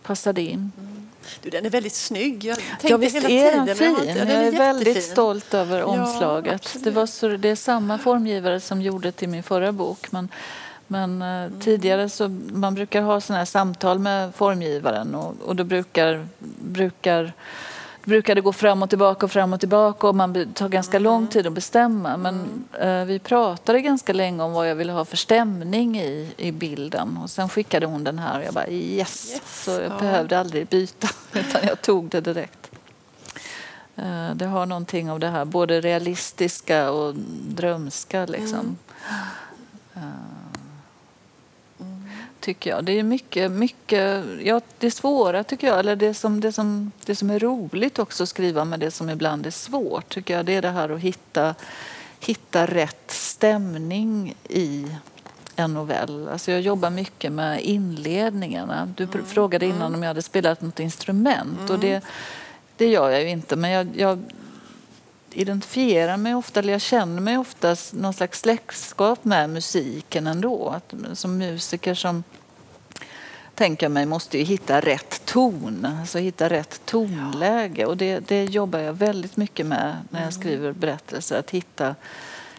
passade 0.04 0.42
in. 0.42 0.72
Mm. 0.80 1.10
Du, 1.42 1.50
den 1.50 1.66
är 1.66 1.70
väldigt 1.70 1.94
snygg. 1.94 2.44
Jag 2.44 2.58
ja, 2.82 2.98
visst 2.98 3.16
är 3.16 3.22
tiden, 3.22 3.66
den 3.66 3.76
fin. 3.76 3.96
Jag, 4.08 4.18
jag 4.18 4.30
är, 4.30 4.48
är 4.48 4.52
väldigt 4.52 5.04
stolt 5.04 5.54
över 5.54 5.84
omslaget. 5.84 6.72
Ja, 6.74 6.80
det, 6.84 6.92
var 6.92 7.06
så, 7.06 7.28
det 7.28 7.50
är 7.50 7.56
samma 7.56 7.98
formgivare 7.98 8.60
som 8.60 8.82
gjorde 8.82 9.12
till 9.12 9.30
min 9.30 9.44
förra 9.44 9.72
bok. 9.72 10.12
Men, 10.12 10.30
men 10.88 11.22
uh, 11.22 11.28
mm. 11.28 11.60
tidigare 11.60 12.10
så 12.10 12.28
man 12.54 12.76
brukar 12.76 13.02
ha 13.02 13.22
såna 13.22 13.40
här 13.40 13.46
samtal 13.46 14.00
med 14.00 14.36
formgivaren 14.36 15.16
och, 15.16 15.36
och 15.46 15.56
då 15.56 15.64
brukar, 15.64 16.28
brukar 16.60 17.34
brukade 18.06 18.42
gå 18.42 18.54
fram 18.54 18.84
och 18.84 18.90
tillbaka 18.90 19.26
och 19.26 19.32
fram 19.32 19.54
och 19.54 19.60
tillbaka 19.60 20.08
och 20.08 20.16
man 20.16 20.54
tar 20.54 20.70
ganska 20.70 21.00
lång 21.00 21.18
mm. 21.18 21.28
tid 21.28 21.48
att 21.48 21.54
bestämma. 21.54 22.18
Men 22.18 22.66
eh, 22.80 23.06
vi 23.06 23.20
pratade 23.20 23.82
ganska 23.82 24.14
länge 24.14 24.44
om 24.44 24.54
vad 24.54 24.70
jag 24.70 24.76
ville 24.76 24.92
ha 24.92 25.06
för 25.06 25.18
stämning 25.18 26.00
i, 26.00 26.34
i 26.38 26.52
bilden. 26.52 27.18
Och 27.24 27.30
sen 27.30 27.50
skickade 27.50 27.86
hon 27.86 28.04
den 28.04 28.20
här 28.20 28.40
och 28.40 28.46
jag 28.46 28.54
bara 28.54 28.68
yes. 28.68 29.32
yes. 29.32 29.64
Så 29.64 29.72
jag 29.72 29.92
ja. 29.92 30.00
behövde 30.00 30.40
aldrig 30.40 30.68
byta 30.68 31.08
utan 31.34 31.62
jag 31.68 31.82
tog 31.82 32.10
det 32.10 32.22
direkt. 32.22 32.72
Eh, 33.96 34.36
det 34.36 34.46
har 34.46 34.66
någonting 34.66 35.12
av 35.12 35.20
det 35.20 35.28
här 35.28 35.46
både 35.46 35.82
realistiska 35.82 36.92
och 36.92 37.16
drömska 37.48 38.26
liksom. 38.26 38.60
Mm. 38.60 38.78
Tycker 42.46 42.70
jag. 42.70 42.84
Det 42.84 43.00
är 43.00 43.04
mycket, 43.04 43.52
mycket 43.52 44.24
ja, 44.44 44.62
det 44.80 44.92
svåra 44.92 45.44
tycker 45.44 45.68
jag, 45.68 45.80
eller 45.80 45.96
det 45.96 46.14
som, 46.14 46.42
det, 46.42 46.52
som, 46.52 46.92
det 47.06 47.16
som 47.16 47.30
är 47.30 47.40
roligt 47.40 48.00
också 48.00 48.24
att 48.24 48.30
skriva 48.30 48.66
med 48.66 48.80
det 48.80 48.92
som 48.92 49.10
ibland 49.10 49.46
är 49.46 49.52
svårt 49.52 50.10
tycker 50.10 50.38
jag, 50.38 50.46
det 50.46 50.56
är 50.56 50.62
det 50.62 50.70
här 50.70 50.90
att 50.90 51.00
hitta, 51.00 51.56
hitta 52.20 52.66
rätt 52.66 53.12
stämning 53.12 54.36
i 54.50 54.88
en 55.56 55.74
novell. 55.74 56.28
Alltså 56.28 56.52
jag 56.52 56.62
jobbar 56.62 56.90
mycket 56.90 57.32
med 57.32 57.62
inledningarna. 57.62 58.94
Du 58.98 59.04
mm. 59.04 59.26
frågade 59.26 59.66
innan 59.66 59.82
mm. 59.82 59.96
om 59.96 60.04
jag 60.04 60.08
hade 60.08 60.22
spelat 60.22 60.62
något 60.62 60.80
instrument 60.80 61.60
mm. 61.60 61.72
och 61.72 61.80
det, 61.80 62.04
det 62.78 62.88
gör 62.88 63.10
jag 63.10 63.22
ju 63.22 63.30
inte 63.30 63.56
men 63.56 63.72
jag, 63.72 63.88
jag 63.96 64.24
identifierar 65.36 66.18
mig 66.18 66.36
ofta, 66.36 66.60
eller 66.60 66.74
jag 66.74 66.82
känner 66.82 67.22
mig 67.22 67.38
ofta 67.38 67.76
någon 67.92 68.14
slags 68.14 68.40
släktskap 68.40 69.26
med 69.26 69.50
musiken 69.50 70.28
ändå. 70.28 70.70
Att, 70.70 71.18
som 71.18 71.38
musiker 71.38 71.94
som 71.94 72.24
tänker 73.56 73.90
mig, 73.90 74.06
måste 74.06 74.38
ju 74.38 74.44
hitta 74.44 74.80
rätt 74.80 75.26
ton, 75.26 75.88
alltså 76.00 76.18
hitta 76.18 76.50
rätt 76.50 76.82
tonläge. 76.86 77.86
Och 77.86 77.98
det, 77.98 78.20
det 78.20 78.46
jobbar 78.46 78.80
jag 78.80 78.94
väldigt 78.94 79.38
mycket 79.38 79.66
med 79.66 79.96
när 80.10 80.20
jag 80.20 80.32
mm. 80.34 80.42
skriver 80.42 80.72
berättelser, 80.72 81.40
att 81.40 81.52
hitta, 81.52 81.96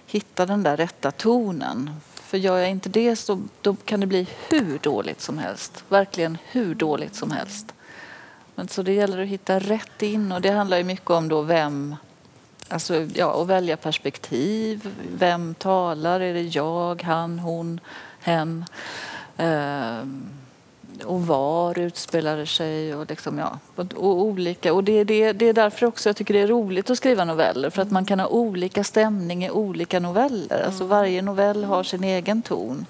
hitta 0.06 0.46
den 0.46 0.62
där 0.62 0.76
rätta 0.76 1.10
tonen. 1.10 1.90
För 2.14 2.38
gör 2.38 2.58
jag 2.58 2.70
inte 2.70 2.88
det 2.88 3.16
så 3.16 3.42
då 3.62 3.76
kan 3.84 4.00
det 4.00 4.06
bli 4.06 4.28
hur 4.48 4.78
dåligt 4.82 5.20
som 5.20 5.38
helst. 5.38 5.84
Verkligen 5.88 6.38
hur 6.50 6.74
dåligt 6.74 7.14
som 7.14 7.30
helst. 7.30 7.74
Men 8.54 8.68
så 8.68 8.82
det 8.82 8.92
gäller 8.92 9.22
att 9.22 9.28
hitta 9.28 9.58
rätt 9.58 10.02
in 10.02 10.32
och 10.32 10.40
det 10.40 10.50
handlar 10.50 10.78
ju 10.78 10.84
mycket 10.84 11.10
om 11.10 11.28
då 11.28 11.42
vem 11.42 11.96
Alltså, 12.68 13.06
ja, 13.14 13.42
att 13.42 13.46
välja 13.46 13.76
perspektiv. 13.76 14.88
Vem 15.18 15.54
talar? 15.54 16.20
Är 16.20 16.34
det 16.34 16.42
jag, 16.42 17.02
han, 17.02 17.38
hon, 17.38 17.80
hen? 18.20 18.64
Eh, 19.36 19.98
och 21.04 21.26
var 21.26 21.78
utspelar 21.78 22.36
det 22.36 22.46
sig? 22.46 22.94
Och, 22.94 23.10
liksom, 23.10 23.38
ja, 23.38 23.58
och, 23.76 23.92
och 23.94 24.20
olika. 24.20 24.72
Och 24.72 24.84
det, 24.84 25.04
det, 25.04 25.32
det 25.32 25.48
är 25.48 25.52
därför 25.52 25.86
också 25.86 26.08
jag 26.08 26.16
tycker 26.16 26.34
det 26.34 26.40
är 26.40 26.46
roligt 26.46 26.90
att 26.90 26.96
skriva 26.96 27.24
noveller. 27.24 27.70
För 27.70 27.82
att 27.82 27.90
man 27.90 28.04
kan 28.04 28.20
ha 28.20 28.26
olika 28.26 28.84
stämning 28.84 29.44
i 29.44 29.50
olika 29.50 30.00
noveller. 30.00 30.62
Alltså 30.62 30.84
mm. 30.84 30.88
varje 30.88 31.22
novell 31.22 31.64
har 31.64 31.82
sin 31.82 32.04
egen 32.04 32.42
ton. 32.42 32.86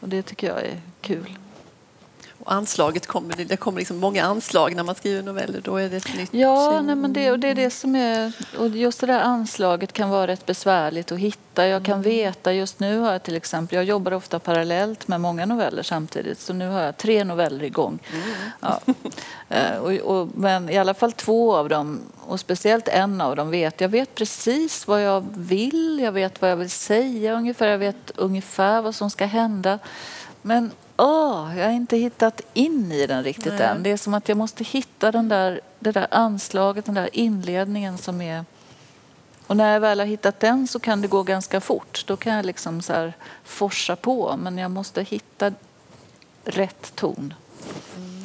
Och 0.00 0.08
det 0.08 0.22
tycker 0.22 0.46
jag 0.46 0.58
är 0.58 0.80
kul. 1.00 1.38
Och 2.44 2.52
anslaget 2.52 3.06
kommer, 3.06 3.44
det 3.44 3.56
kommer 3.56 3.78
liksom 3.78 3.98
många 3.98 4.24
anslag 4.24 4.76
när 4.76 4.82
man 4.82 4.94
skriver 4.94 5.22
noveller. 5.22 5.60
Då 5.64 5.76
är 5.76 5.88
det 5.88 5.96
ett 5.96 6.16
nytt... 6.16 6.34
Ja, 6.34 6.80
nej, 6.80 6.96
men 6.96 7.12
det, 7.12 7.30
och 7.30 7.38
det 7.38 7.48
är 7.48 7.54
det 7.54 7.70
som 7.70 7.96
är... 7.96 8.32
Och 8.58 8.68
just 8.68 9.00
det 9.00 9.06
där 9.06 9.20
anslaget 9.20 9.92
kan 9.92 10.10
vara 10.10 10.26
rätt 10.26 10.46
besvärligt 10.46 11.12
att 11.12 11.18
hitta. 11.18 11.66
Jag 11.66 11.84
kan 11.84 11.92
mm. 11.92 12.02
veta, 12.02 12.52
just 12.52 12.80
nu 12.80 12.98
har 12.98 13.12
jag 13.12 13.22
till 13.22 13.36
exempel, 13.36 13.76
jag 13.76 13.84
jobbar 13.84 14.12
ofta 14.12 14.38
parallellt 14.38 15.08
med 15.08 15.20
många 15.20 15.46
noveller 15.46 15.82
samtidigt. 15.82 16.40
Så 16.40 16.52
nu 16.52 16.68
har 16.68 16.80
jag 16.80 16.96
tre 16.96 17.24
noveller 17.24 17.64
igång. 17.64 17.98
Mm. 18.12 18.24
Ja. 18.60 18.80
Eh, 19.52 19.76
och, 19.76 19.92
och, 19.92 20.28
men 20.34 20.70
i 20.70 20.78
alla 20.78 20.94
fall 20.94 21.12
två 21.12 21.56
av 21.56 21.68
dem, 21.68 22.00
och 22.26 22.40
speciellt 22.40 22.88
en 22.88 23.20
av 23.20 23.36
dem 23.36 23.50
vet 23.50 23.80
jag 23.80 23.88
vet 23.88 24.14
precis 24.14 24.86
vad 24.86 25.02
jag 25.02 25.26
vill. 25.36 26.00
Jag 26.02 26.12
vet 26.12 26.40
vad 26.40 26.50
jag 26.50 26.56
vill 26.56 26.70
säga 26.70 27.34
ungefär. 27.34 27.66
Jag 27.66 27.78
vet 27.78 28.12
ungefär 28.16 28.82
vad 28.82 28.94
som 28.94 29.10
ska 29.10 29.26
hända. 29.26 29.78
Men 30.42 30.70
oh, 31.00 31.58
jag 31.58 31.66
har 31.66 31.72
inte 31.72 31.96
hittat 31.96 32.40
in 32.54 32.92
i 32.92 33.06
den 33.06 33.24
riktigt 33.24 33.52
Nej. 33.58 33.62
än. 33.62 33.82
Det 33.82 33.90
är 33.90 33.96
som 33.96 34.14
att 34.14 34.28
jag 34.28 34.38
måste 34.38 34.64
hitta 34.64 35.12
den 35.12 35.28
där, 35.28 35.60
det 35.78 35.92
där 35.92 36.06
anslaget, 36.10 36.84
den 36.84 36.94
där 36.94 37.10
inledningen 37.12 37.98
som 37.98 38.20
är... 38.20 38.44
Och 39.46 39.56
när 39.56 39.72
jag 39.72 39.80
väl 39.80 39.98
har 39.98 40.06
hittat 40.06 40.40
den 40.40 40.68
så 40.68 40.78
kan 40.78 41.02
det 41.02 41.08
gå 41.08 41.22
ganska 41.22 41.60
fort. 41.60 42.04
Då 42.06 42.16
kan 42.16 42.34
jag 42.34 42.46
liksom 42.46 42.82
så 42.82 42.92
här 42.92 43.12
forsa 43.44 43.96
på, 43.96 44.36
men 44.36 44.58
jag 44.58 44.70
måste 44.70 45.02
hitta 45.02 45.52
rätt 46.44 46.92
ton. 46.94 47.34
Mm. 47.96 48.22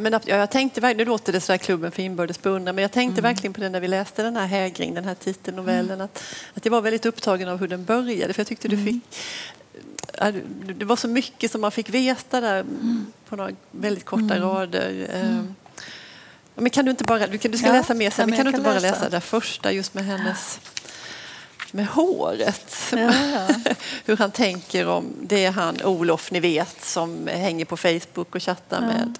Men, 0.00 0.20
jag 0.24 0.50
tänkte, 0.50 0.94
nu 0.94 1.04
låter 1.04 1.32
det 1.32 1.40
så 1.40 1.52
här 1.52 1.58
klubben 1.58 1.90
för 1.90 2.02
inbördes 2.02 2.42
beundran, 2.42 2.74
men 2.74 2.82
jag 2.82 2.92
tänkte 2.92 3.20
mm. 3.20 3.30
verkligen 3.34 3.52
på 3.52 3.60
det 3.60 3.68
när 3.68 3.80
vi 3.80 3.88
läste 3.88 4.22
den 4.22 4.36
här 4.36 4.46
Hägring, 4.46 4.94
den 4.94 5.04
här 5.04 5.14
titelnovellen, 5.14 5.94
mm. 5.94 6.04
att, 6.04 6.24
att 6.54 6.64
jag 6.64 6.72
var 6.72 6.80
väldigt 6.80 7.06
upptagen 7.06 7.48
av 7.48 7.58
hur 7.58 7.68
den 7.68 7.84
började. 7.84 8.32
För 8.32 8.40
jag 8.40 8.46
tyckte 8.46 8.68
du 8.68 8.76
mm. 8.76 8.86
fick 8.86 9.18
det 10.76 10.84
var 10.84 10.96
så 10.96 11.08
mycket 11.08 11.50
som 11.50 11.60
man 11.60 11.72
fick 11.72 11.90
veta 11.90 12.40
där 12.40 12.60
mm. 12.60 13.06
på 13.28 13.36
några 13.36 13.50
väldigt 13.70 14.04
korta 14.04 14.36
mm. 14.36 14.42
rader. 14.42 14.90
Mm. 14.90 15.28
Ehm, 15.28 15.54
men 16.54 16.70
kan 16.70 16.84
du 16.84 16.90
inte 16.90 17.04
bara, 17.04 17.26
du, 17.26 17.38
du 17.38 17.58
ska 17.58 17.66
ja, 17.66 17.72
läsa 17.72 17.94
mer 17.94 18.10
sen, 18.10 18.30
men 18.30 18.36
kan 18.36 18.46
du 18.46 18.50
inte 18.50 18.62
bara 18.62 18.74
läsa. 18.74 18.90
läsa 18.90 19.08
det 19.08 19.20
första 19.20 19.72
just 19.72 19.94
med 19.94 20.04
hennes 20.04 20.60
med 21.72 21.86
håret. 21.86 22.74
Ja, 22.92 22.98
ja. 22.98 23.48
Hur 24.04 24.16
han 24.16 24.30
tänker 24.30 24.88
om, 24.88 25.12
det 25.22 25.44
är 25.44 25.50
han 25.50 25.82
Olof 25.84 26.30
ni 26.30 26.40
vet 26.40 26.84
som 26.84 27.26
hänger 27.26 27.64
på 27.64 27.76
Facebook 27.76 28.34
och 28.34 28.42
chattar 28.42 28.82
ja. 28.82 28.86
med 28.86 29.18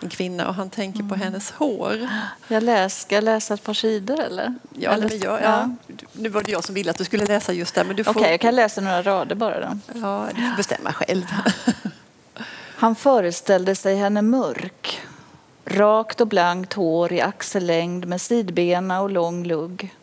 en 0.00 0.08
kvinna 0.08 0.48
och 0.48 0.54
han 0.54 0.70
tänker 0.70 1.00
mm. 1.00 1.08
på 1.08 1.14
hennes 1.14 1.50
hår. 1.50 2.08
Jag 2.48 2.62
läs, 2.62 3.00
ska 3.00 3.14
jag 3.14 3.24
läsa 3.24 3.54
ett 3.54 3.62
par 3.62 3.74
sidor 3.74 4.20
eller? 4.20 4.54
Ja, 4.78 4.90
eller, 4.90 5.08
men 5.08 5.18
jag, 5.18 5.42
ja. 5.42 5.70
Nu 6.12 6.28
var 6.28 6.42
det 6.42 6.50
jag 6.50 6.64
som 6.64 6.74
ville 6.74 6.90
att 6.90 6.98
du 6.98 7.04
skulle 7.04 7.26
läsa 7.26 7.52
just 7.52 7.74
det. 7.74 7.80
Okej, 7.90 8.04
får... 8.04 8.26
jag 8.26 8.40
kan 8.40 8.54
läsa 8.54 8.80
några 8.80 9.02
rader 9.02 9.34
bara 9.34 9.60
då. 9.60 9.78
Ja, 10.00 10.28
du 10.34 10.42
får 10.48 10.56
bestämma 10.56 10.92
själv. 10.92 11.24
Han 12.76 12.94
föreställde 12.96 13.74
sig 13.74 13.96
henne 13.96 14.22
mörk. 14.22 15.00
Rakt 15.64 16.20
och 16.20 16.26
blankt 16.26 16.72
hår 16.72 17.12
i 17.12 17.20
axellängd 17.20 18.06
med 18.06 18.20
sidbena 18.20 19.00
och 19.00 19.10
lång 19.10 19.44
lugg. 19.44 19.94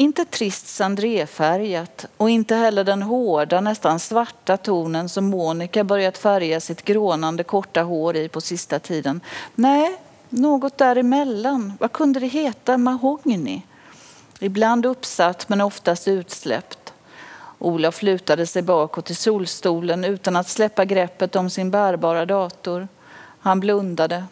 Inte 0.00 0.24
trist 0.24 0.66
sandréfärgat 0.66 2.06
och 2.16 2.30
inte 2.30 2.54
heller 2.54 2.84
den 2.84 3.02
hårda, 3.02 3.60
nästan 3.60 4.00
svarta 4.00 4.56
tonen 4.56 5.08
som 5.08 5.24
Monica 5.24 5.84
börjat 5.84 6.18
färga 6.18 6.60
sitt 6.60 6.84
grånande 6.84 7.44
korta 7.44 7.82
hår 7.82 8.16
i 8.16 8.28
på 8.28 8.40
sista 8.40 8.78
tiden. 8.78 9.20
Nej, 9.54 9.96
något 10.28 10.78
däremellan. 10.78 11.72
Vad 11.80 11.92
kunde 11.92 12.20
det 12.20 12.26
heta? 12.26 12.78
Mahogny? 12.78 13.62
Ibland 14.40 14.86
uppsatt 14.86 15.48
men 15.48 15.60
oftast 15.60 16.08
utsläppt. 16.08 16.92
Olof 17.58 18.02
lutade 18.02 18.46
sig 18.46 18.62
bakåt 18.62 19.10
i 19.10 19.14
solstolen 19.14 20.04
utan 20.04 20.36
att 20.36 20.48
släppa 20.48 20.84
greppet 20.84 21.36
om 21.36 21.50
sin 21.50 21.70
bärbara 21.70 22.26
dator. 22.26 22.88
Han 23.40 23.60
blundade. 23.60 24.24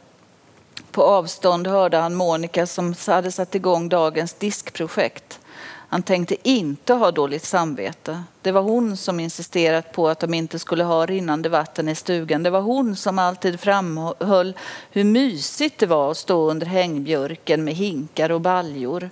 På 0.91 1.03
avstånd 1.03 1.67
hörde 1.67 1.97
han 1.97 2.15
Monica 2.15 2.67
som 2.67 2.95
hade 3.07 3.33
satt 3.33 3.55
igång 3.55 3.89
dagens 3.89 4.33
diskprojekt. 4.33 5.41
Han 5.89 6.03
tänkte 6.03 6.49
inte 6.49 6.95
ha 6.95 7.11
dåligt 7.11 7.45
samvete. 7.45 8.23
Det 8.43 8.53
var 8.53 8.63
hon 8.63 8.97
som 8.97 9.21
insisterat 9.21 9.93
på 9.93 10.09
att 10.09 10.21
de 10.21 10.35
inte 10.35 10.59
skulle 10.59 10.85
ha 10.85 11.07
rinnande 11.07 11.49
vatten 11.49 11.89
i 11.89 11.95
stugan. 11.95 12.43
Det 12.43 12.51
var 12.51 12.61
hon 12.61 12.97
som 12.97 13.19
alltid 13.19 13.61
framhöll 13.61 14.57
hur 14.91 15.05
mysigt 15.05 15.79
det 15.79 15.87
var 15.87 16.11
att 16.11 16.17
stå 16.17 16.51
under 16.51 16.67
hängbjörken 16.67 17.65
med 17.65 17.75
hinkar 17.75 18.31
och 18.31 18.41
baljor. 18.41 19.11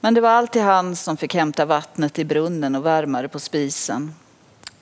Men 0.00 0.14
det 0.14 0.20
var 0.20 0.30
alltid 0.30 0.62
han 0.62 0.96
som 0.96 1.16
fick 1.16 1.34
hämta 1.34 1.64
vattnet 1.64 2.18
i 2.18 2.24
brunnen 2.24 2.74
och 2.74 2.86
värma 2.86 3.22
det 3.22 3.28
på 3.28 3.38
spisen. 3.38 4.14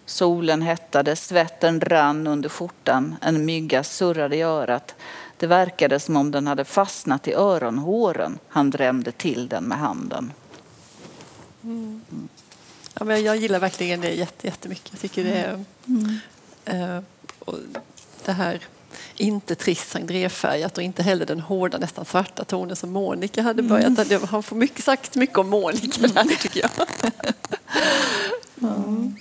Solen 0.07 0.63
hettade, 0.63 1.17
svetten 1.17 1.81
rann 1.81 2.27
under 2.27 2.49
skjortan, 2.49 3.17
en 3.21 3.45
mygga 3.45 3.85
surrade 3.85 4.37
i 4.37 4.43
örat. 4.43 4.95
Det 5.37 5.47
verkade 5.47 6.01
som 6.01 6.17
om 6.17 6.31
den 6.31 6.47
hade 6.47 6.65
fastnat 6.65 7.29
i 7.29 7.35
öronhåren. 7.35 8.39
Han 8.49 8.71
drämde 8.71 9.13
till 9.13 9.49
den 9.49 9.65
med 9.65 9.79
handen. 9.79 10.33
Mm. 11.69 12.29
Ja, 12.95 13.05
men 13.05 13.25
jag 13.25 13.37
gillar 13.37 13.59
verkligen 13.59 14.01
det 14.01 14.15
jättemycket. 14.43 14.89
Jag 14.91 15.01
tycker 15.01 15.25
det 15.25 15.35
är... 15.35 15.65
Mm. 15.87 16.19
Eh, 16.65 17.03
det 18.25 18.33
här 18.33 18.61
inte 19.17 19.55
trist 19.55 19.91
sangréfärgat 19.91 20.77
och 20.77 20.83
inte 20.83 21.03
heller 21.03 21.27
den 21.27 21.41
hårda, 21.41 21.79
nästan 21.79 22.05
svarta 22.05 22.45
tonen 22.45 22.77
som 22.77 22.91
Monica 22.91 23.43
hade 23.43 23.63
börjat. 23.63 23.99
Mm. 24.11 24.23
Han 24.31 24.43
får 24.43 24.57
mycket 24.57 24.85
sagt 24.85 25.15
mycket 25.15 25.39
om 25.39 25.49
Monica 25.49 26.07
där, 26.07 26.25
tycker 26.25 26.61
jag. 26.61 26.71
Mm. 28.63 29.17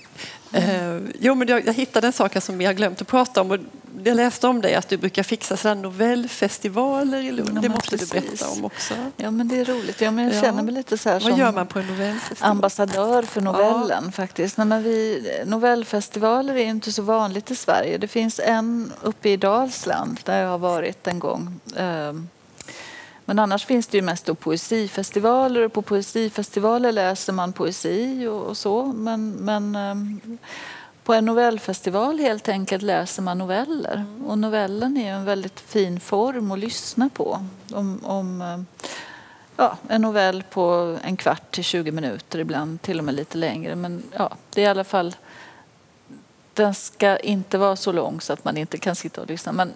Eh, 0.54 1.00
jo, 1.20 1.36
men 1.36 1.48
jag, 1.48 1.68
jag 1.68 1.74
hittade 1.74 2.08
en 2.08 2.14
sak 2.14 2.44
som 2.44 2.62
jag 2.62 2.76
glömt 2.76 3.02
att 3.02 3.08
prata 3.08 3.42
om. 3.42 3.52
Och 3.52 3.60
jag 4.04 4.16
läste 4.16 4.48
om 4.48 4.62
dig 4.62 4.76
att 4.76 4.90
du 4.90 4.98
brukar 4.98 5.24
fixa 5.24 5.58
sådana 5.58 5.82
novellfestivaler 5.82 7.22
i 7.22 7.32
Lund. 7.32 7.58
Ja, 7.58 7.62
det 7.62 7.70
måste 7.70 7.90
precis. 7.90 8.10
du 8.10 8.20
berätta 8.20 8.50
om 8.50 8.66
också. 8.66 8.94
Ja, 9.18 9.32
men 9.32 9.48
det 9.48 9.60
är 9.60 9.66
roligt. 9.66 10.02
Ja, 10.02 10.12
men 10.12 10.26
jag 10.26 10.44
känner 10.44 10.64
mig 10.64 10.74
lite 10.74 10.98
så 10.98 11.10
här 11.10 11.20
Vad 11.20 11.38
gör 11.38 11.52
man 11.52 11.68
på 11.68 11.80
en 11.80 11.88
novellfestival? 11.88 12.52
ambassadör 12.52 13.24
för 13.24 13.42
novellen 13.42 14.04
ja. 14.06 14.12
faktiskt. 14.12 14.58
Nej, 14.58 14.68
men 14.68 14.84
vi, 14.84 15.30
novellfestivaler 15.46 16.56
är 16.56 16.66
inte 16.66 16.92
så 16.92 17.02
vanligt 17.02 17.52
i 17.52 17.56
Sverige. 17.56 17.98
Det 17.98 18.08
finns 18.08 18.40
en 18.40 18.94
uppe 19.02 19.30
i 19.30 19.38
Dalsland 19.38 20.20
där 20.24 20.42
jag 20.42 20.50
har 20.50 20.58
varit 20.58 21.08
en 21.08 21.20
gång. 21.20 21.60
Ehm, 21.78 22.30
men 23.28 23.40
annars 23.40 23.66
finns 23.66 23.88
det 23.88 23.98
ju 23.98 24.02
mest 24.02 24.26
då 24.26 24.36
poesifestivaler 24.36 25.62
och 25.62 25.74
på 25.74 25.82
poesifestivaler 25.82 26.92
läser 26.92 27.34
man 27.34 27.54
poesi 27.54 28.28
och, 28.28 28.42
och 28.42 28.58
så. 28.58 28.86
Men, 28.86 29.32
men 29.32 29.76
ehm, 29.76 30.38
på 31.04 31.14
en 31.14 31.26
novellfestival 31.26 32.20
helt 32.20 32.50
enkelt 32.50 32.84
läser 32.84 33.22
man 33.22 33.38
noveller. 33.38 33.96
Mm. 33.96 34.26
Och 34.26 34.38
novellen 34.38 34.98
är 34.98 35.14
en 35.14 35.26
väldigt 35.26 35.60
fin 35.60 36.00
form 36.00 36.52
att 36.52 36.60
lyssna 36.60 37.10
på. 37.14 37.46
Om, 37.74 38.06
om 38.06 38.42
eh, 38.42 38.86
ja, 39.58 39.78
en 39.88 40.02
novell 40.02 40.44
på 40.50 40.98
en 41.04 41.18
kvart 41.18 41.52
till 41.52 41.64
20 41.64 41.92
minuter, 41.92 42.40
ibland 42.40 42.82
till 42.82 43.00
och 43.00 43.06
med 43.06 43.16
lite 43.16 43.38
längre. 43.38 43.76
Men 43.76 44.04
ja, 44.18 44.32
det 44.50 44.62
är 44.62 44.66
i 44.66 44.70
alla 44.70 44.84
fall... 44.84 45.16
Den 46.54 46.76
ska 46.76 47.18
inte 47.18 47.58
vara 47.58 47.76
så 47.76 47.92
lång 47.92 48.22
så 48.22 48.34
att 48.34 48.46
man 48.46 48.58
inte 48.58 48.78
kan 48.78 48.96
sitta 48.96 49.22
och 49.22 49.28
lyssna. 49.28 49.52
Men 49.52 49.74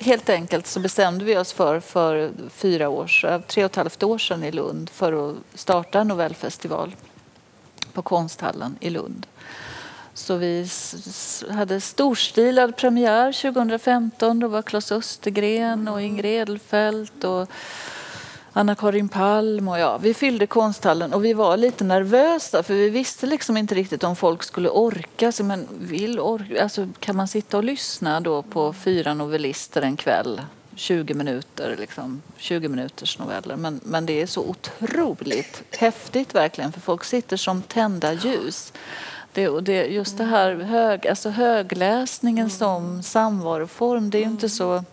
helt 0.00 0.28
enkelt 0.28 0.66
så 0.66 0.80
bestämde 0.80 1.24
vi 1.24 1.36
oss 1.36 1.52
för, 1.52 1.80
för 1.80 2.30
fyra 2.50 2.88
år, 2.88 3.10
eh, 3.24 3.40
tre 3.40 3.64
och 3.64 3.70
ett 3.70 3.76
halvt 3.76 4.02
år 4.02 4.18
sedan 4.18 4.44
i 4.44 4.52
Lund 4.52 4.90
för 4.90 5.30
att 5.30 5.36
starta 5.54 6.00
en 6.00 6.08
novellfestival 6.08 6.96
på 7.92 8.02
Konsthallen 8.02 8.76
i 8.80 8.90
Lund. 8.90 9.26
Så 10.14 10.36
vi 10.36 10.68
hade 11.50 11.80
storstilad 11.80 12.76
premiär 12.76 13.32
2015. 13.32 14.40
Då 14.40 14.48
var 14.48 14.62
Claes 14.62 14.92
Östergren 14.92 15.88
och 15.88 16.02
Ingrid 16.02 16.40
Edelfelt 16.40 17.24
och 17.24 17.48
Anna-Karin 18.58 19.08
Palm 19.08 19.68
och 19.68 19.78
jag. 19.78 19.98
Vi 19.98 20.14
fyllde 20.14 20.46
konsthallen 20.46 21.12
och 21.12 21.24
vi 21.24 21.32
var 21.32 21.56
lite 21.56 21.84
nervösa 21.84 22.62
för 22.62 22.74
vi 22.74 22.90
visste 22.90 23.26
liksom 23.26 23.56
inte 23.56 23.74
riktigt 23.74 24.04
om 24.04 24.16
folk 24.16 24.42
skulle 24.42 24.68
orka. 24.68 25.32
Så 25.32 25.44
men 25.44 25.68
vill 25.80 26.20
or 26.20 26.56
alltså, 26.60 26.88
kan 26.98 27.16
man 27.16 27.28
sitta 27.28 27.56
och 27.56 27.64
lyssna 27.64 28.20
då 28.20 28.42
på 28.42 28.72
fyra 28.72 29.14
novellister 29.14 29.82
en 29.82 29.96
kväll? 29.96 30.40
20 30.74 31.14
minuter, 31.14 31.76
liksom, 31.78 32.22
20 32.36 32.68
minuters 32.68 33.18
noveller. 33.18 33.56
Men, 33.56 33.80
men 33.84 34.06
det 34.06 34.22
är 34.22 34.26
så 34.26 34.42
otroligt 34.42 35.62
häftigt 35.78 36.34
verkligen 36.34 36.72
för 36.72 36.80
folk 36.80 37.04
sitter 37.04 37.36
som 37.36 37.62
tända 37.62 38.12
ljus. 38.12 38.72
Det, 39.32 39.48
och 39.48 39.62
det, 39.62 39.86
just 39.86 40.18
det 40.18 40.24
här 40.24 40.54
hög, 40.54 41.08
alltså 41.08 41.30
högläsningen 41.30 42.50
som 42.50 43.02
samvaroform, 43.02 44.10
det 44.10 44.18
är 44.18 44.22
inte 44.22 44.48
så 44.48 44.84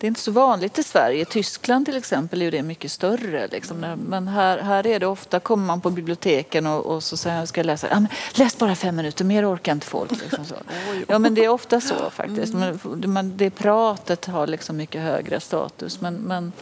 det 0.00 0.06
är 0.06 0.08
inte 0.08 0.20
så 0.20 0.30
vanligt 0.30 0.78
i 0.78 0.82
Sverige. 0.82 1.22
I 1.22 1.24
Tyskland 1.24 1.86
till 1.86 1.96
exempel 1.96 2.42
är 2.42 2.50
det 2.50 2.62
mycket 2.62 2.92
större. 2.92 3.48
Liksom. 3.48 3.96
Men 4.08 4.28
här, 4.28 4.58
här 4.58 4.86
är 4.86 5.00
det 5.00 5.06
ofta, 5.06 5.40
kommer 5.40 5.66
man 5.66 5.80
på 5.80 5.90
biblioteken 5.90 6.66
och, 6.66 6.86
och 6.86 7.02
så 7.02 7.16
säger 7.16 7.38
jag 7.38 7.48
ska 7.48 7.62
läsa. 7.62 7.88
Ja, 7.90 8.06
läs 8.34 8.58
bara 8.58 8.74
fem 8.74 8.96
minuter, 8.96 9.24
mer 9.24 9.54
orkar 9.54 9.72
inte 9.72 9.86
folk. 9.86 10.10
Liksom. 10.10 10.44
Ja, 11.08 11.18
men 11.18 11.34
det 11.34 11.44
är 11.44 11.48
ofta 11.48 11.80
så 11.80 12.10
faktiskt. 12.10 12.54
Men, 12.84 13.36
det 13.36 13.50
pratet 13.50 14.26
har 14.26 14.46
liksom 14.46 14.76
mycket 14.76 15.02
högre 15.02 15.40
status. 15.40 16.00
Men, 16.00 16.14
men 16.14 16.52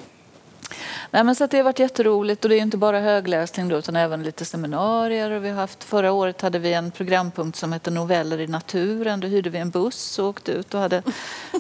Nej, 1.11 1.25
men 1.25 1.35
så 1.35 1.47
det 1.47 1.57
har 1.57 1.65
varit 1.65 1.79
jätteroligt 1.79 2.45
och 2.45 2.49
det 2.49 2.57
är 2.57 2.61
inte 2.61 2.77
bara 2.77 3.01
högläsning 3.01 3.69
då, 3.69 3.77
utan 3.77 3.97
även 3.97 4.23
lite 4.23 4.45
seminarier. 4.45 5.31
Och 5.31 5.45
vi 5.45 5.49
har 5.49 5.57
haft, 5.57 5.85
förra 5.85 6.13
året 6.13 6.41
hade 6.41 6.59
vi 6.59 6.73
en 6.73 6.91
programpunkt 6.91 7.59
som 7.59 7.73
hette 7.73 7.91
Noveller 7.91 8.41
i 8.41 8.47
naturen. 8.47 9.21
Då 9.21 9.27
hyrde 9.27 9.51
vi 9.51 9.59
en 9.59 9.71
buss 9.71 10.19
och 10.19 10.27
åkte 10.27 10.53
ut 10.53 10.75
och 10.75 10.81
hade 10.81 11.03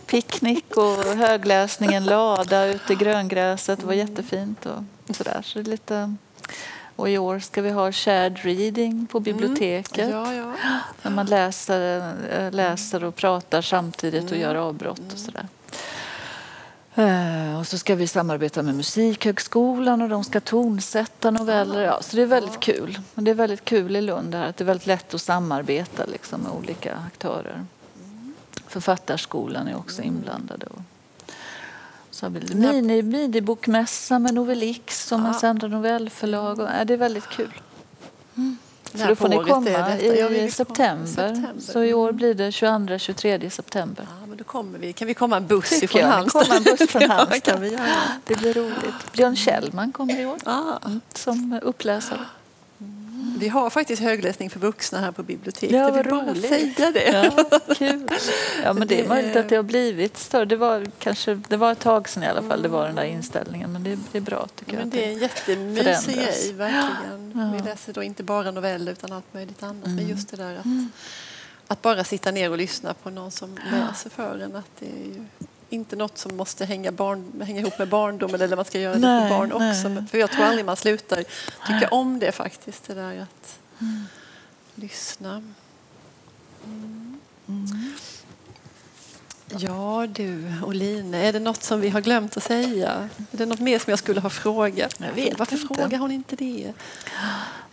picknick 0.06 0.76
och 0.76 1.04
högläsning, 1.04 1.94
en 1.94 2.04
lada 2.04 2.66
ute 2.66 2.92
i 2.92 2.96
gröngräset. 2.96 3.80
Det 3.80 3.86
var 3.86 3.94
jättefint 3.94 4.66
och 4.66 5.16
sådär. 5.16 5.40
Så 5.44 5.62
lite... 5.62 6.14
Och 6.96 7.10
i 7.10 7.18
år 7.18 7.38
ska 7.38 7.62
vi 7.62 7.70
ha 7.70 7.92
shared 7.92 8.38
reading 8.38 9.06
på 9.06 9.20
biblioteket. 9.20 9.98
Mm. 10.08 10.10
Ja, 10.10 10.34
ja. 10.34 10.52
När 11.02 11.10
man 11.10 11.26
läser, 11.26 12.12
äh, 12.38 12.52
läser 12.52 13.04
och 13.04 13.16
pratar 13.16 13.62
samtidigt 13.62 14.24
och 14.24 14.36
mm. 14.36 14.40
gör 14.40 14.54
avbrott 14.54 15.12
och 15.12 15.18
sådär. 15.18 15.46
Eh, 16.98 17.58
och 17.58 17.66
så 17.66 17.78
ska 17.78 17.94
vi 17.94 18.06
samarbeta 18.06 18.62
med 18.62 18.74
Musikhögskolan 18.74 20.02
och 20.02 20.08
de 20.08 20.24
ska 20.24 20.40
tonsätta 20.40 21.30
noveller. 21.30 21.82
Ja, 21.82 22.02
så 22.02 22.16
det 22.16 22.22
är 22.22 22.26
väldigt 22.26 22.60
kul. 22.60 22.98
Och 23.14 23.22
det 23.22 23.30
är 23.30 23.34
väldigt 23.34 23.64
kul 23.64 23.96
i 23.96 24.00
Lund 24.00 24.34
här, 24.34 24.48
att 24.48 24.56
det 24.56 24.64
är 24.64 24.66
väldigt 24.66 24.86
lätt 24.86 25.14
att 25.14 25.20
samarbeta 25.20 26.04
liksom, 26.06 26.40
med 26.40 26.52
olika 26.52 26.96
aktörer. 27.06 27.64
Författarskolan 28.66 29.68
är 29.68 29.76
också 29.76 30.02
inblandad. 30.02 30.64
Så 32.10 32.26
har 32.26 32.30
vi 32.30 32.54
mini, 32.54 33.02
minibokmässa 33.02 34.18
med 34.18 34.34
Novelix 34.34 35.06
som 35.06 35.24
ja. 35.24 35.34
Sandra 35.34 35.68
novellförlag. 35.68 36.60
Och, 36.60 36.68
ja, 36.78 36.84
det 36.84 36.92
är 36.92 36.98
väldigt 36.98 37.28
kul. 37.28 37.60
Mm. 38.36 38.56
Så 38.94 39.06
då 39.06 39.16
får 39.16 39.28
ni 39.28 39.36
komma 39.36 39.98
i, 39.98 40.44
i 40.44 40.50
september. 40.50 41.06
september. 41.06 41.52
Så 41.58 41.82
i 41.82 41.94
år 41.94 42.12
blir 42.12 42.34
det 42.34 42.50
22-23 42.50 43.48
september. 43.48 44.06
Då 44.38 44.44
kommer 44.44 44.78
vi. 44.78 44.92
Kan 44.92 45.08
vi 45.08 45.14
komma 45.14 45.36
en 45.36 45.46
buss 45.46 45.70
Tycker 45.70 45.84
ifrån 45.84 46.10
Halmstad? 46.10 46.42
Komma 46.42 46.56
en 46.56 46.62
buss 46.62 46.90
från 46.90 47.02
Halmstad. 47.10 47.66
ja, 47.66 47.78
det 48.24 48.34
blir 48.36 48.54
roligt. 48.54 49.12
Björn 49.12 49.36
Kjellman 49.36 49.92
kommer 49.92 50.20
i 50.20 50.26
år 50.26 50.38
ah. 50.44 50.78
som 51.14 51.60
uppläsare. 51.62 52.20
Vi 53.38 53.48
har 53.48 53.70
faktiskt 53.70 54.02
högläsning 54.02 54.50
för 54.50 54.60
vuxna 54.60 54.98
här 54.98 55.12
på 55.12 55.22
biblioteket. 55.22 55.76
Ja, 55.76 55.90
vad 55.90 56.06
roligt. 56.06 56.48
säga 56.48 56.90
det. 56.90 57.32
Ja, 57.36 57.74
kul. 57.74 58.08
ja, 58.64 58.72
men 58.72 58.88
det 58.88 59.00
är 59.00 59.08
möjligt 59.08 59.36
att 59.36 59.48
det 59.48 59.56
har 59.56 59.62
blivit 59.62 60.18
större. 60.18 60.44
Det 60.44 60.56
var, 60.56 60.86
kanske, 60.98 61.40
det 61.48 61.56
var 61.56 61.72
ett 61.72 61.80
tag 61.80 62.08
sedan 62.08 62.22
i 62.22 62.26
alla 62.26 62.42
fall, 62.42 62.62
det 62.62 62.68
var 62.68 62.86
den 62.86 62.96
där 62.96 63.04
inställningen. 63.04 63.72
Men 63.72 63.84
det, 63.84 63.98
det 64.12 64.18
är 64.18 64.22
bra 64.22 64.48
tycker 64.56 64.72
men 64.72 64.80
jag. 64.80 64.88
Det 64.88 65.04
är 65.04 65.12
en 65.12 65.18
jättemysig 65.18 66.14
grej, 66.14 66.52
verkligen. 66.52 67.32
Ja. 67.34 67.52
Vi 67.56 67.70
läser 67.70 67.92
då 67.92 68.02
inte 68.02 68.22
bara 68.22 68.50
noveller 68.50 68.92
utan 68.92 69.12
allt 69.12 69.34
möjligt 69.34 69.62
annat. 69.62 69.86
Mm. 69.86 69.96
Men 69.96 70.08
just 70.08 70.30
det 70.30 70.36
där 70.36 70.56
att, 70.56 70.64
mm. 70.64 70.90
Att 71.68 71.82
bara 71.82 72.04
sitta 72.04 72.30
ner 72.30 72.50
och 72.50 72.58
lyssna 72.58 72.94
på 72.94 73.10
någon 73.10 73.30
som 73.30 73.58
läser 73.70 74.10
för 74.10 74.38
en. 74.38 74.56
Att 74.56 74.70
det 74.78 74.86
är 74.86 75.06
ju 75.06 75.24
inte 75.70 75.96
något 75.96 76.18
som 76.18 76.36
måste 76.36 76.64
hänga, 76.64 76.92
barn, 76.92 77.42
hänga 77.46 77.60
ihop 77.60 77.78
med 77.78 77.88
barndomen 77.88 78.40
eller 78.40 78.56
man 78.56 78.64
ska 78.64 78.80
göra 78.80 78.94
det 78.94 79.00
nej, 79.00 79.28
för 79.28 79.38
barn 79.38 79.52
också. 79.52 79.88
Nej. 79.88 80.06
För 80.10 80.18
jag 80.18 80.30
tror 80.30 80.44
aldrig 80.44 80.64
man 80.64 80.76
slutar 80.76 81.24
tycka 81.66 81.88
om 81.90 82.18
det 82.18 82.32
faktiskt, 82.32 82.84
det 82.86 82.94
där 82.94 83.20
att 83.20 83.58
mm. 83.80 84.04
lyssna. 84.74 85.42
Mm. 86.64 87.20
Mm. 87.48 87.94
Ja 89.50 90.06
du, 90.10 90.52
Oline, 90.64 91.14
är 91.14 91.32
det 91.32 91.40
något 91.40 91.62
som 91.62 91.80
vi 91.80 91.88
har 91.88 92.00
glömt 92.00 92.36
att 92.36 92.42
säga? 92.42 93.08
Är 93.32 93.36
det 93.36 93.46
något 93.46 93.60
mer 93.60 93.78
som 93.78 93.90
jag 93.90 93.98
skulle 93.98 94.20
ha 94.20 94.30
frågat? 94.30 94.94
Jag 94.98 95.12
vet 95.12 95.38
Varför 95.38 95.56
inte. 95.56 95.74
frågar 95.74 95.98
hon 95.98 96.10
inte 96.10 96.36
det? 96.36 96.72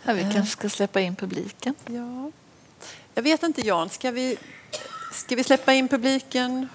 Ja, 0.04 0.12
vi 0.12 0.20
kanske 0.20 0.46
ska 0.46 0.68
släppa 0.68 1.00
in 1.00 1.16
publiken. 1.16 1.74
Ja. 1.86 2.30
Jag 3.14 3.22
vet 3.22 3.42
inte 3.42 3.60
Jan, 3.60 3.90
ska 3.90 4.10
vi, 4.10 4.36
ska 5.12 5.36
vi 5.36 5.44
släppa 5.44 5.72
in 5.72 5.88
publiken? 5.88 6.68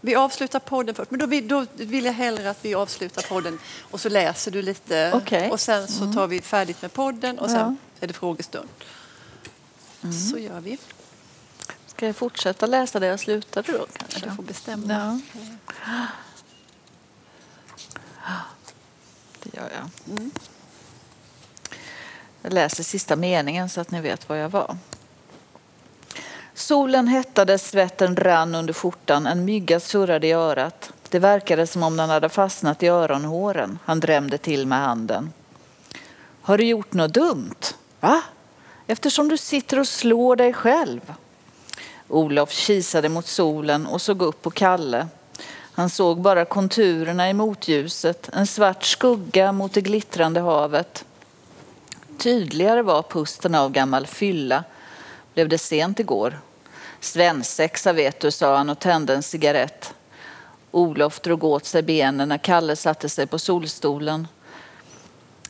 Vi 0.00 0.14
avslutar 0.14 0.58
podden 0.58 0.94
först, 0.94 1.10
men 1.10 1.20
då 1.20 1.26
vill, 1.26 1.48
då 1.48 1.66
vill 1.74 2.04
jag 2.04 2.12
hellre 2.12 2.50
att 2.50 2.64
vi 2.64 2.74
avslutar 2.74 3.22
podden 3.22 3.58
och 3.80 4.00
så 4.00 4.08
läser 4.08 4.50
du 4.50 4.62
lite 4.62 5.12
okay. 5.14 5.50
och 5.50 5.60
sen 5.60 5.88
så 5.88 6.02
mm. 6.02 6.14
tar 6.14 6.26
vi 6.26 6.40
färdigt 6.40 6.82
med 6.82 6.92
podden 6.92 7.38
och 7.38 7.50
sen 7.50 7.58
ja. 7.58 8.04
är 8.04 8.06
det 8.06 8.14
frågestund. 8.14 8.68
Mm. 10.02 10.12
Så 10.12 10.38
gör 10.38 10.60
vi. 10.60 10.78
Ska 11.86 12.06
jag 12.06 12.16
fortsätta 12.16 12.66
läsa 12.66 13.00
där 13.00 13.06
jag 13.06 13.20
slutade 13.20 13.72
då? 13.72 13.86
Kanske? 13.92 14.20
Du 14.20 14.36
får 14.36 14.42
bestämma. 14.42 15.20
Ja. 15.32 16.06
Det 19.42 19.56
gör 19.56 19.70
jag. 19.70 20.16
Mm. 20.16 20.30
Jag 22.42 22.52
läser 22.52 22.84
sista 22.84 23.16
meningen 23.16 23.68
så 23.68 23.80
att 23.80 23.90
ni 23.90 24.00
vet 24.00 24.28
var 24.28 24.36
jag 24.36 24.48
var. 24.48 24.76
Solen 26.54 27.08
hettade, 27.08 27.58
svetten 27.58 28.16
rann 28.16 28.54
under 28.54 28.72
skjortan, 28.72 29.26
en 29.26 29.44
mygga 29.44 29.80
surrade 29.80 30.26
i 30.26 30.32
örat. 30.32 30.92
Det 31.08 31.18
verkade 31.18 31.66
som 31.66 31.82
om 31.82 31.96
den 31.96 32.10
hade 32.10 32.28
fastnat 32.28 32.82
i 32.82 32.86
öronhåren. 32.88 33.78
Han 33.84 34.00
drämde 34.00 34.38
till 34.38 34.66
med 34.66 34.78
handen. 34.78 35.32
Har 36.42 36.58
du 36.58 36.64
gjort 36.64 36.92
något 36.92 37.14
dumt? 37.14 37.74
Va? 38.00 38.22
Eftersom 38.86 39.28
du 39.28 39.36
sitter 39.36 39.78
och 39.78 39.88
slår 39.88 40.36
dig 40.36 40.52
själv. 40.52 41.14
Olof 42.08 42.50
kisade 42.50 43.08
mot 43.08 43.26
solen 43.26 43.86
och 43.86 44.02
såg 44.02 44.22
upp 44.22 44.42
på 44.42 44.50
Kalle. 44.50 45.08
Han 45.72 45.90
såg 45.90 46.20
bara 46.20 46.44
konturerna 46.44 47.30
i 47.30 47.34
motljuset, 47.34 48.30
en 48.32 48.46
svart 48.46 48.84
skugga 48.84 49.52
mot 49.52 49.72
det 49.72 49.80
glittrande 49.80 50.40
havet. 50.40 51.04
Tydligare 52.20 52.82
var 52.82 53.02
pusten 53.02 53.54
av 53.54 53.72
gammal 53.72 54.06
fylla. 54.06 54.64
Blev 55.34 55.48
det 55.48 55.58
sent 55.58 56.00
igår? 56.00 56.40
Svensexa 57.00 57.92
vet 57.92 58.20
du, 58.20 58.30
sa 58.30 58.56
han 58.56 58.70
och 58.70 58.78
tände 58.78 59.14
en 59.14 59.22
cigarett. 59.22 59.94
Olof 60.70 61.20
drog 61.20 61.44
åt 61.44 61.64
sig 61.64 61.82
benen 61.82 62.28
när 62.28 62.38
Kalle 62.38 62.76
satte 62.76 63.08
sig 63.08 63.26
på 63.26 63.38
solstolen. 63.38 64.28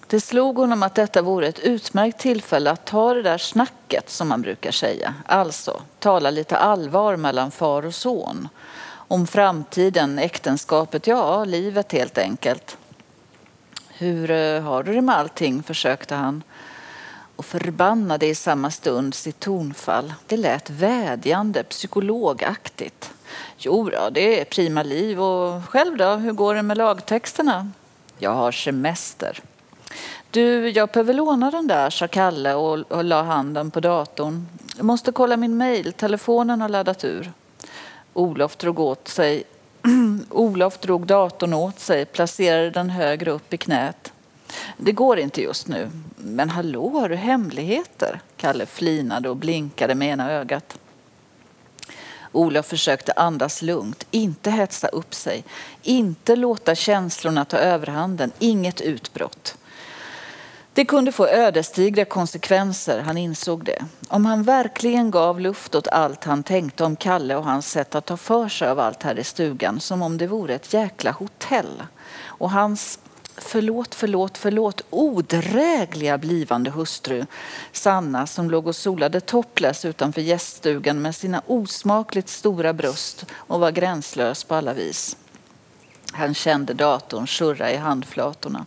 Det 0.06 0.20
slog 0.20 0.56
honom 0.56 0.82
att 0.82 0.94
detta 0.94 1.22
vore 1.22 1.48
ett 1.48 1.58
utmärkt 1.58 2.20
tillfälle 2.20 2.70
att 2.70 2.84
ta 2.84 3.14
det 3.14 3.22
där 3.22 3.38
snacket 3.38 4.10
som 4.10 4.28
man 4.28 4.42
brukar 4.42 4.70
säga. 4.70 5.14
Alltså 5.26 5.82
tala 5.98 6.30
lite 6.30 6.56
allvar 6.56 7.16
mellan 7.16 7.50
far 7.50 7.86
och 7.86 7.94
son. 7.94 8.48
Om 8.92 9.26
framtiden, 9.26 10.18
äktenskapet, 10.18 11.06
ja, 11.06 11.44
livet 11.44 11.92
helt 11.92 12.18
enkelt. 12.18 12.76
Hur 13.88 14.30
eh, 14.30 14.62
har 14.62 14.82
du 14.82 14.94
det 14.94 15.00
med 15.00 15.16
allting? 15.16 15.62
försökte 15.62 16.14
han 16.14 16.42
och 17.40 17.46
förbannade 17.46 18.26
i 18.26 18.34
samma 18.34 18.70
stund 18.70 19.14
sitt 19.14 19.40
tonfall. 19.40 20.12
Det 20.26 20.36
lät 20.36 20.70
vädjande, 20.70 21.62
psykologaktigt. 21.62 23.10
Jo 23.58 23.90
då, 23.90 24.10
det 24.10 24.40
är 24.40 24.44
prima 24.44 24.82
liv. 24.82 25.20
Och 25.20 25.64
själv 25.64 25.96
då, 25.96 26.14
hur 26.14 26.32
går 26.32 26.54
det 26.54 26.62
med 26.62 26.76
lagtexterna? 26.76 27.70
Jag 28.18 28.30
har 28.30 28.52
semester. 28.52 29.40
Du, 30.30 30.68
jag 30.70 30.88
behöver 30.88 31.14
låna 31.14 31.50
den 31.50 31.66
där, 31.66 31.90
sa 31.90 32.08
Kalle 32.08 32.54
och, 32.54 32.92
och 32.92 33.04
la 33.04 33.22
handen 33.22 33.70
på 33.70 33.80
datorn. 33.80 34.46
Jag 34.76 34.84
måste 34.84 35.12
kolla 35.12 35.36
min 35.36 35.56
mail, 35.56 35.92
telefonen 35.92 36.60
har 36.60 36.68
laddat 36.68 37.04
ur. 37.04 37.32
Olof 38.12 38.56
drog 38.56 38.80
åt 38.80 39.08
sig 39.08 39.44
Olof 40.30 40.78
drog 40.78 41.06
datorn 41.06 41.54
åt 41.54 41.78
sig, 41.78 42.04
placerade 42.04 42.70
den 42.70 42.90
högre 42.90 43.30
upp 43.30 43.52
i 43.52 43.56
knät. 43.56 44.09
Det 44.76 44.92
går 44.92 45.18
inte 45.18 45.42
just 45.42 45.68
nu. 45.68 45.90
Men 46.16 46.50
hallå, 46.50 46.88
har 46.88 47.08
du 47.08 47.16
hemligheter? 47.16 48.20
Kalle 48.36 48.66
flinade 48.66 49.28
och 49.28 49.36
blinkade 49.36 49.94
med 49.94 50.08
ena 50.08 50.32
ögat. 50.32 50.78
Olof 52.32 52.66
försökte 52.66 53.12
andas 53.12 53.62
lugnt, 53.62 54.06
inte 54.10 54.50
hetsa 54.50 54.88
upp 54.88 55.14
sig, 55.14 55.44
inte 55.82 56.36
låta 56.36 56.74
känslorna 56.74 57.44
ta 57.44 57.56
överhanden, 57.56 58.32
inget 58.38 58.80
utbrott. 58.80 59.56
Det 60.72 60.84
kunde 60.84 61.12
få 61.12 61.26
ödesdigra 61.26 62.04
konsekvenser, 62.04 63.00
han 63.00 63.18
insåg 63.18 63.64
det. 63.64 63.84
Om 64.08 64.26
han 64.26 64.42
verkligen 64.42 65.10
gav 65.10 65.40
luft 65.40 65.74
åt 65.74 65.88
allt 65.88 66.24
han 66.24 66.42
tänkte 66.42 66.84
om 66.84 66.96
Kalle 66.96 67.36
och 67.36 67.44
hans 67.44 67.70
sätt 67.70 67.94
att 67.94 68.06
ta 68.06 68.16
för 68.16 68.48
sig 68.48 68.68
av 68.68 68.80
allt 68.80 69.02
här 69.02 69.18
i 69.18 69.24
stugan, 69.24 69.80
som 69.80 70.02
om 70.02 70.18
det 70.18 70.26
vore 70.26 70.54
ett 70.54 70.72
jäkla 70.72 71.10
hotell. 71.10 71.82
Och 72.24 72.50
hans 72.50 72.98
Förlåt, 73.36 73.94
förlåt, 73.94 74.38
förlåt, 74.38 74.82
odrägliga 74.90 76.18
blivande 76.18 76.70
hustru 76.70 77.26
Sanna 77.72 78.26
som 78.26 78.50
låg 78.50 78.66
och 78.66 78.76
solade 78.76 79.20
topless 79.20 79.84
utanför 79.84 80.20
gäststugan 80.20 81.02
med 81.02 81.14
sina 81.14 81.42
osmakligt 81.46 82.28
stora 82.28 82.72
bröst 82.72 83.26
och 83.32 83.60
var 83.60 83.70
gränslös 83.70 84.44
på 84.44 84.54
alla 84.54 84.72
vis. 84.72 85.16
Han 86.12 86.34
kände 86.34 86.74
datorn 86.74 87.26
surra 87.26 87.72
i 87.72 87.76
handflatorna. 87.76 88.66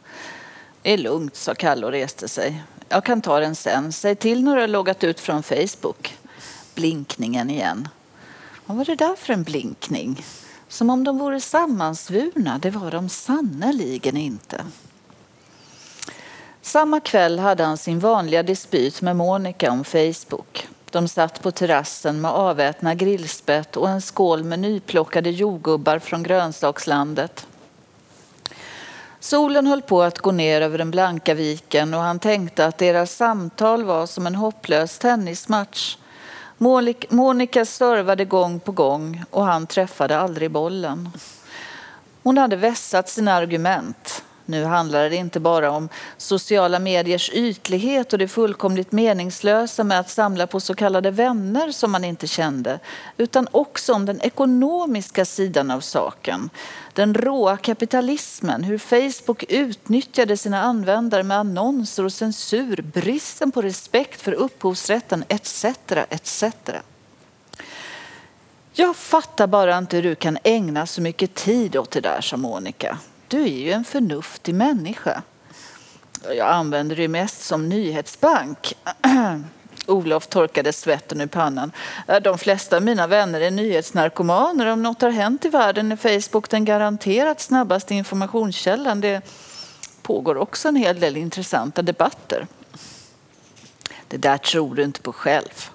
Det 0.82 0.93
är 0.93 0.97
lugnt, 0.97 1.36
sa 1.36 1.56
Kalle 1.56 1.86
och 1.86 1.91
reste 1.91 2.28
sig. 2.28 2.63
Jag 2.89 3.06
kan 3.06 3.21
ta 3.21 3.39
den 3.39 3.56
sen. 3.56 3.93
Säg 3.93 4.15
till 4.15 4.43
när 4.43 4.56
du 4.56 4.62
har 4.62 4.67
loggat 4.67 5.04
ut 5.04 5.19
från 5.19 5.43
Facebook. 5.43 6.17
Blinkningen 6.76 7.49
igen. 7.49 7.88
Vad 8.65 8.78
var 8.78 8.86
det 8.86 8.95
där 8.95 9.15
för 9.15 9.34
en 9.34 9.43
blinkning? 9.43 10.26
Som 10.73 10.89
om 10.89 11.03
de 11.03 11.17
vore 11.17 11.39
sammansvurna. 11.39 12.57
Det 12.57 12.69
var 12.69 12.91
de 12.91 13.09
sannerligen 13.09 14.17
inte. 14.17 14.65
Samma 16.62 16.99
kväll 16.99 17.39
hade 17.39 17.63
han 17.63 17.77
sin 17.77 17.99
vanliga 17.99 18.43
dispyt 18.43 19.01
med 19.01 19.15
Monica 19.15 19.71
om 19.71 19.83
Facebook. 19.83 20.67
De 20.89 21.07
satt 21.07 21.41
på 21.41 21.51
terrassen 21.51 22.21
med 22.21 22.31
avätna 22.31 22.95
grillspett 22.95 23.77
och 23.77 23.89
en 23.89 24.01
skål 24.01 24.43
med 24.43 24.59
nyplockade 24.59 25.29
jordgubbar 25.29 25.99
från 25.99 26.23
grönsakslandet. 26.23 27.47
Solen 29.19 29.67
höll 29.67 29.81
på 29.81 30.03
att 30.03 30.19
gå 30.19 30.31
ner 30.31 30.62
över 30.62 30.77
den 30.77 30.91
blanka 30.91 31.33
viken 31.33 31.93
och 31.93 32.01
han 32.01 32.19
tänkte 32.19 32.65
att 32.65 32.77
deras 32.77 33.15
samtal 33.15 33.83
var 33.83 34.05
som 34.05 34.27
en 34.27 34.36
hopplös 34.36 34.99
tennismatch. 34.99 35.97
Monica 36.57 37.65
servade 37.65 38.25
gång 38.25 38.59
på 38.59 38.71
gång 38.71 39.23
och 39.31 39.45
han 39.45 39.67
träffade 39.67 40.17
aldrig 40.17 40.51
bollen. 40.51 41.09
Hon 42.23 42.37
hade 42.37 42.55
vässat 42.55 43.09
sina 43.09 43.33
argument. 43.33 44.23
Nu 44.45 44.63
handlade 44.63 45.10
det 45.10 45.15
inte 45.15 45.39
bara 45.39 45.71
om 45.71 45.89
sociala 46.17 46.79
mediers 46.79 47.29
ytlighet 47.29 48.13
och 48.13 48.19
det 48.19 48.27
fullkomligt 48.27 48.91
meningslösa 48.91 49.84
med 49.84 49.99
att 49.99 50.10
samla 50.10 50.47
på 50.47 50.60
så 50.60 50.75
kallade 50.75 51.12
vänner 51.12 51.71
som 51.71 51.91
man 51.91 52.03
inte 52.03 52.27
kände, 52.27 52.79
utan 53.17 53.47
också 53.51 53.93
om 53.93 54.06
den 54.06 54.21
ekonomiska 54.21 55.25
sidan 55.25 55.71
av 55.71 55.79
saken. 55.79 56.49
Den 56.93 57.13
råa 57.13 57.58
kapitalismen, 57.58 58.63
hur 58.63 58.77
Facebook 58.77 59.43
utnyttjade 59.49 60.38
sina 60.38 60.62
användare 60.62 61.23
med 61.23 61.38
annonser 61.38 62.06
och 62.06 62.13
censur, 62.13 62.82
bristen 62.93 63.51
på 63.51 63.62
respekt 63.62 64.21
för 64.21 64.32
upphovsrätten 64.32 65.23
etc. 65.27 65.65
etc. 66.10 66.43
Jag 68.73 68.95
fattar 68.95 69.47
bara 69.47 69.77
inte 69.77 69.95
hur 69.95 70.03
du 70.03 70.15
kan 70.15 70.38
ägna 70.43 70.86
så 70.86 71.01
mycket 71.01 71.34
tid 71.36 71.75
åt 71.75 71.91
det 71.91 72.01
där, 72.01 72.21
sa 72.21 72.38
Monica. 72.38 72.97
Du 73.33 73.43
är 73.43 73.47
ju 73.47 73.71
en 73.71 73.83
förnuftig 73.83 74.55
människa. 74.55 75.21
Jag 76.23 76.49
använder 76.49 76.95
det 76.95 77.07
mest 77.07 77.41
som 77.41 77.69
nyhetsbank. 77.69 78.73
Olof 79.87 80.27
torkade 80.27 80.73
svetten 80.73 81.21
ur 81.21 81.27
pannan. 81.27 81.71
Äh, 82.07 82.19
de 82.19 82.37
flesta 82.37 82.75
av 82.75 82.83
mina 82.83 83.07
vänner 83.07 83.41
är 83.41 83.51
nyhetsnarkomaner. 83.51 84.65
Om 84.65 84.83
något 84.83 85.01
har 85.01 85.09
hänt 85.09 85.45
i 85.45 85.49
världen 85.49 85.91
är 85.91 85.95
Facebook 85.95 86.49
den 86.49 86.65
garanterat 86.65 87.41
snabbaste 87.41 87.95
informationskällan. 87.95 89.01
Det 89.01 89.21
pågår 90.01 90.37
också 90.37 90.67
en 90.67 90.75
hel 90.75 90.99
del 90.99 91.17
intressanta 91.17 91.81
debatter. 91.81 92.47
Det 94.07 94.17
där 94.17 94.37
tror 94.37 94.75
du 94.75 94.83
inte 94.83 95.01
på 95.01 95.13
själv. 95.13 95.69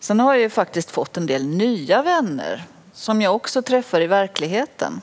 Sen 0.00 0.20
har 0.20 0.34
jag 0.34 0.42
ju 0.42 0.50
faktiskt 0.50 0.90
fått 0.90 1.16
en 1.16 1.26
del 1.26 1.46
nya 1.46 2.02
vänner 2.02 2.64
som 2.92 3.22
jag 3.22 3.34
också 3.34 3.62
träffar 3.62 4.00
i 4.00 4.06
verkligheten. 4.06 5.00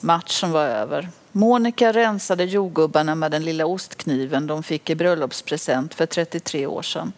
Matchen 0.00 0.52
var 0.52 0.64
över. 0.64 1.08
Monica 1.32 1.92
rensade 1.92 2.44
jordgubbarna 2.44 3.14
med 3.14 3.30
den 3.30 3.44
lilla 3.44 3.66
ostkniven 3.66 4.46
de 4.46 4.62
fick 4.62 4.90
i 4.90 4.94
bröllopspresent 4.94 5.94
för 5.94 6.06
33 6.06 6.66
år 6.66 6.82
sedan. 6.82 7.12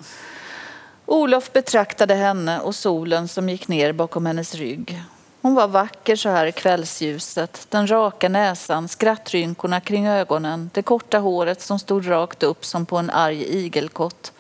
Olof 1.07 1.53
betraktade 1.53 2.15
henne 2.15 2.61
och 2.61 2.75
solen 2.75 3.29
som 3.29 3.49
gick 3.49 3.69
ner 3.69 3.93
bakom 3.93 4.27
hennes 4.27 4.55
rygg. 4.55 5.03
Hon 5.43 5.55
var 5.55 5.69
vacker 5.69 6.17
så 6.17 6.29
här 6.29 6.47
i 6.47 6.53
kvällsljuset. 6.53 7.67
Den 7.71 7.91
raka 7.91 8.29
näsan, 8.29 8.89
skrattrynkorna 8.89 9.81
kring 9.81 10.07
ögonen, 10.07 10.71
det 10.75 10.83
korta 10.83 11.19
håret 11.19 11.61
som 11.61 11.79
stod 11.79 12.09
rakt 12.09 12.43
upp 12.43 12.65
som 12.65 12.87
på 12.87 12.97
en 12.97 13.11
arg 13.11 13.43
igelkott. 13.43 14.33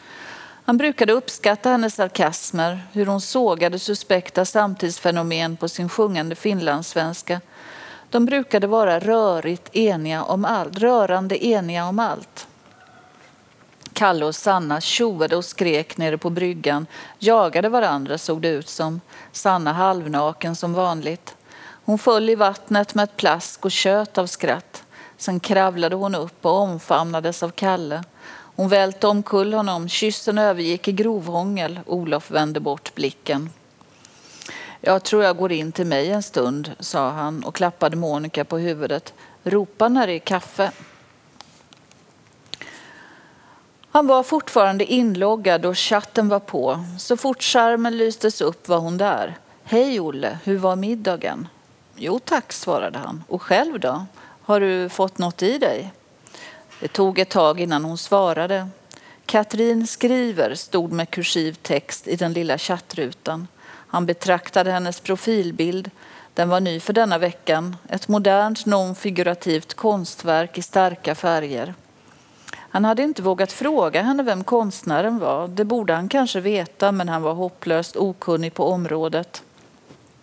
Han 0.64 0.76
brukade 0.76 1.12
uppskatta 1.12 1.70
hennes 1.70 1.94
sarkasmer, 1.94 2.86
hur 2.92 3.06
hon 3.06 3.20
sågade 3.20 3.78
suspekta 3.78 4.44
samtidsfenomen 4.44 5.56
på 5.56 5.68
sin 5.68 5.88
sjungande 5.88 6.34
finlandssvenska 6.34 7.40
de 8.10 8.24
brukade 8.24 8.66
vara 8.66 8.98
rörigt 8.98 9.76
eniga 9.76 10.24
om 10.24 10.44
allt, 10.44 10.78
rörande 10.78 11.46
eniga 11.46 11.86
om 11.86 11.98
allt. 11.98 12.46
Kalle 13.92 14.24
och 14.24 14.34
Sanna 14.34 14.80
tjoade 14.80 15.36
och 15.36 15.44
skrek 15.44 15.96
nere 15.96 16.18
på 16.18 16.30
bryggan, 16.30 16.86
jagade 17.18 17.68
varandra 17.68 18.18
såg 18.18 18.42
det 18.42 18.48
ut 18.48 18.68
som. 18.68 19.00
Sanna 19.32 19.72
halvnaken 19.72 20.56
som 20.56 20.74
vanligt. 20.74 21.34
Hon 21.84 21.98
föll 21.98 22.30
i 22.30 22.34
vattnet 22.34 22.94
med 22.94 23.04
ett 23.04 23.16
plask 23.16 23.64
och 23.64 23.70
tjöt 23.70 24.18
av 24.18 24.26
skratt. 24.26 24.84
Sen 25.16 25.40
kravlade 25.40 25.96
hon 25.96 26.14
upp 26.14 26.46
och 26.46 26.54
omfamnades 26.54 27.42
av 27.42 27.50
Kalle. 27.50 28.04
Hon 28.30 28.68
välte 28.68 29.06
omkull 29.06 29.54
honom, 29.54 29.88
kyssen 29.88 30.38
övergick 30.38 30.88
i 30.88 30.92
grovhångel. 30.92 31.80
Olof 31.86 32.30
vände 32.30 32.60
bort 32.60 32.94
blicken. 32.94 33.50
Jag 34.80 35.02
tror 35.02 35.24
jag 35.24 35.36
går 35.36 35.52
in 35.52 35.72
till 35.72 35.86
mig 35.86 36.10
en 36.10 36.22
stund, 36.22 36.72
sa 36.80 37.10
han 37.10 37.44
och 37.44 37.54
klappade 37.54 37.96
Monica 37.96 38.44
på 38.44 38.58
huvudet. 38.58 39.14
Ropa 39.44 39.88
när 39.88 40.06
det 40.06 40.12
är 40.12 40.18
kaffe. 40.18 40.72
Han 43.90 44.06
var 44.06 44.22
fortfarande 44.22 44.84
inloggad 44.84 45.66
och 45.66 45.78
chatten 45.78 46.28
var 46.28 46.40
på. 46.40 46.84
Så 46.98 47.16
fort 47.16 47.42
skärmen 47.42 47.96
lystes 47.98 48.40
upp 48.40 48.68
var 48.68 48.78
hon 48.78 48.98
där. 48.98 49.38
Hej 49.64 50.00
Olle, 50.00 50.38
hur 50.44 50.58
var 50.58 50.76
middagen? 50.76 51.48
Jo 51.96 52.18
tack, 52.18 52.52
svarade 52.52 52.98
han. 52.98 53.24
Och 53.28 53.42
själv 53.42 53.80
då? 53.80 54.06
Har 54.42 54.60
du 54.60 54.88
fått 54.88 55.18
något 55.18 55.42
i 55.42 55.58
dig? 55.58 55.92
Det 56.80 56.88
tog 56.88 57.18
ett 57.18 57.28
tag 57.28 57.60
innan 57.60 57.84
hon 57.84 57.98
svarade. 57.98 58.68
Katrin 59.26 59.86
skriver 59.86 60.54
stod 60.54 60.92
med 60.92 61.10
kursiv 61.10 61.52
text 61.52 62.08
i 62.08 62.16
den 62.16 62.32
lilla 62.32 62.58
chattrutan. 62.58 63.46
Han 63.88 64.06
betraktade 64.06 64.70
hennes 64.70 65.00
profilbild. 65.00 65.90
Den 66.34 66.48
var 66.48 66.60
ny 66.60 66.80
för 66.80 66.92
denna 66.92 67.18
veckan. 67.18 67.76
Ett 67.88 68.08
modernt 68.08 68.66
nonfigurativt 68.66 69.74
konstverk 69.74 70.58
i 70.58 70.62
starka 70.62 71.14
färger. 71.14 71.74
Han 72.54 72.84
hade 72.84 73.02
inte 73.02 73.22
vågat 73.22 73.52
fråga 73.52 74.02
henne 74.02 74.22
vem 74.22 74.44
konstnären 74.44 75.18
var. 75.18 75.48
Det 75.48 75.64
borde 75.64 75.94
han 75.94 76.08
kanske 76.08 76.40
veta, 76.40 76.92
men 76.92 77.08
han 77.08 77.22
var 77.22 77.34
hopplöst 77.34 77.96
okunnig 77.96 78.54
på 78.54 78.64
området. 78.64 79.42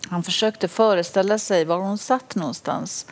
Han 0.10 0.24
försökte 0.24 0.68
föreställa 0.68 1.40
sig 1.40 1.66
var 1.66 1.78
hon 1.78 1.98
satt 1.98 2.36
någonstans. 2.36 3.08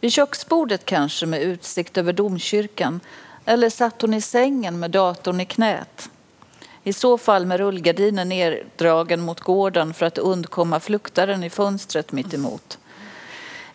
Vid 0.00 0.12
köksbordet 0.12 0.84
kanske 0.84 1.26
med 1.26 1.42
utsikt 1.42 1.98
över 1.98 2.12
domkyrkan. 2.12 3.00
Eller 3.44 3.70
satt 3.70 4.02
hon 4.02 4.14
i 4.14 4.20
sängen 4.20 4.78
med 4.78 4.90
datorn 4.90 5.40
i 5.40 5.44
knät? 5.44 6.10
I 6.84 6.92
så 6.92 7.18
fall 7.18 7.46
med 7.46 7.60
rullgardinen 7.60 8.28
neddragen 8.28 9.20
mot 9.20 9.40
gården 9.40 9.94
för 9.94 10.06
att 10.06 10.18
undkomma 10.18 10.80
fluktaren 10.80 11.44
i 11.44 11.50
fönstret 11.50 12.12
mitt 12.12 12.34
emot. 12.34 12.78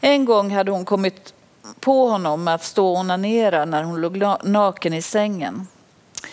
En 0.01 0.25
gång 0.25 0.51
hade 0.51 0.71
hon 0.71 0.85
kommit 0.85 1.33
på 1.79 2.07
honom 2.07 2.43
med 2.43 2.55
att 2.55 2.63
stå 2.63 2.87
och 2.87 2.99
onanera 2.99 3.65
när 3.65 3.83
hon 3.83 4.01
låg 4.01 4.17
naken 4.43 4.93
i 4.93 5.01
sängen. 5.01 5.67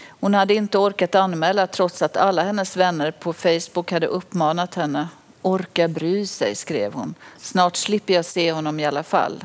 Hon 0.09 0.35
hade 0.35 0.55
inte 0.55 0.79
orkat 0.79 1.15
anmäla 1.15 1.67
trots 1.67 2.03
att 2.03 2.17
alla 2.17 2.43
hennes 2.43 2.77
vänner 2.77 3.11
på 3.11 3.33
Facebook 3.33 3.93
hade 3.93 4.07
uppmanat 4.07 4.75
henne. 4.75 5.09
Orka 5.43 5.89
bry 5.89 6.27
sig, 6.27 6.55
skrev 6.55 6.93
hon. 6.93 7.15
Snart 7.39 7.77
slipper 7.77 8.15
jag 8.15 8.25
se 8.25 8.53
honom 8.53 8.81
i 8.81 8.87
alla 8.87 9.03
fall. 9.03 9.45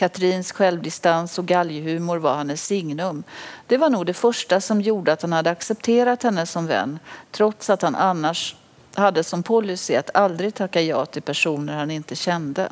Katrins 0.00 0.52
självdistans 0.52 1.38
och 1.38 1.46
galghumor 1.46 2.16
var 2.16 2.36
hennes 2.36 2.64
signum. 2.64 3.22
Det 3.66 3.76
var 3.76 3.90
nog 3.90 4.06
det 4.06 4.14
första 4.14 4.60
som 4.60 4.80
gjorde 4.80 5.12
att 5.12 5.22
han 5.22 5.32
hade 5.32 5.50
accepterat 5.50 6.22
henne 6.22 6.46
som 6.46 6.66
vän, 6.66 6.98
trots 7.30 7.70
att 7.70 7.82
han 7.82 7.94
annars 7.94 8.56
hade 8.94 9.24
som 9.24 9.42
policy 9.42 9.94
att 9.94 10.16
aldrig 10.16 10.54
tacka 10.54 10.80
ja 10.80 11.06
till 11.06 11.22
personer 11.22 11.76
han 11.76 11.90
inte 11.90 12.16
kände. 12.16 12.68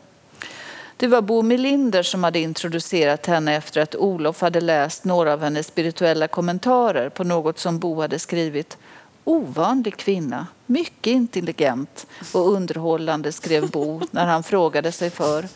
Det 0.97 1.07
var 1.07 1.22
Bo 1.22 1.43
Melinder 1.43 2.03
som 2.03 2.24
hade 2.24 2.39
introducerat 2.39 3.26
henne 3.26 3.57
efter 3.57 3.81
att 3.81 3.95
Olof 3.95 4.41
hade 4.41 4.61
läst 4.61 5.05
några 5.05 5.33
av 5.33 5.43
hennes 5.43 5.66
spirituella 5.66 6.29
kommentarer 6.29 7.09
på 7.09 7.24
något 7.24 7.59
som 7.59 7.79
Bo 7.79 8.01
hade 8.01 8.18
skrivit. 8.18 8.76
Ovanlig 9.24 9.97
kvinna, 9.97 10.47
mycket 10.66 11.11
intelligent 11.11 12.07
och 12.33 12.53
underhållande, 12.53 13.33
skrev 13.33 13.70
Bo 13.70 14.01
när 14.11 14.26
han 14.26 14.43
frågade 14.43 14.93
sig 14.93 15.11
för. 15.11 15.49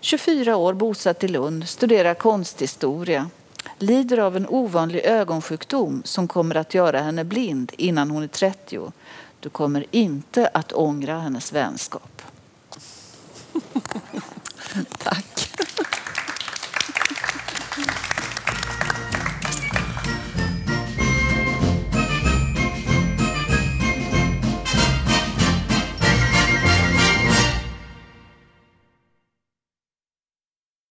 24 0.00 0.56
år, 0.56 0.74
bosatt 0.74 1.24
i 1.24 1.28
Lund, 1.28 1.68
studerar 1.68 2.14
konsthistoria. 2.14 3.30
Lider 3.78 4.18
av 4.18 4.36
en 4.36 4.48
ovanlig 4.48 5.00
ögonsjukdom 5.04 6.02
som 6.04 6.28
kommer 6.28 6.54
att 6.54 6.74
göra 6.74 7.00
henne 7.00 7.24
blind 7.24 7.72
innan 7.76 8.10
hon 8.10 8.22
är 8.22 8.28
30. 8.28 8.92
Du 9.40 9.48
kommer 9.48 9.84
inte 9.90 10.50
att 10.54 10.72
ångra 10.72 11.20
hennes 11.20 11.52
vänskap. 11.52 12.22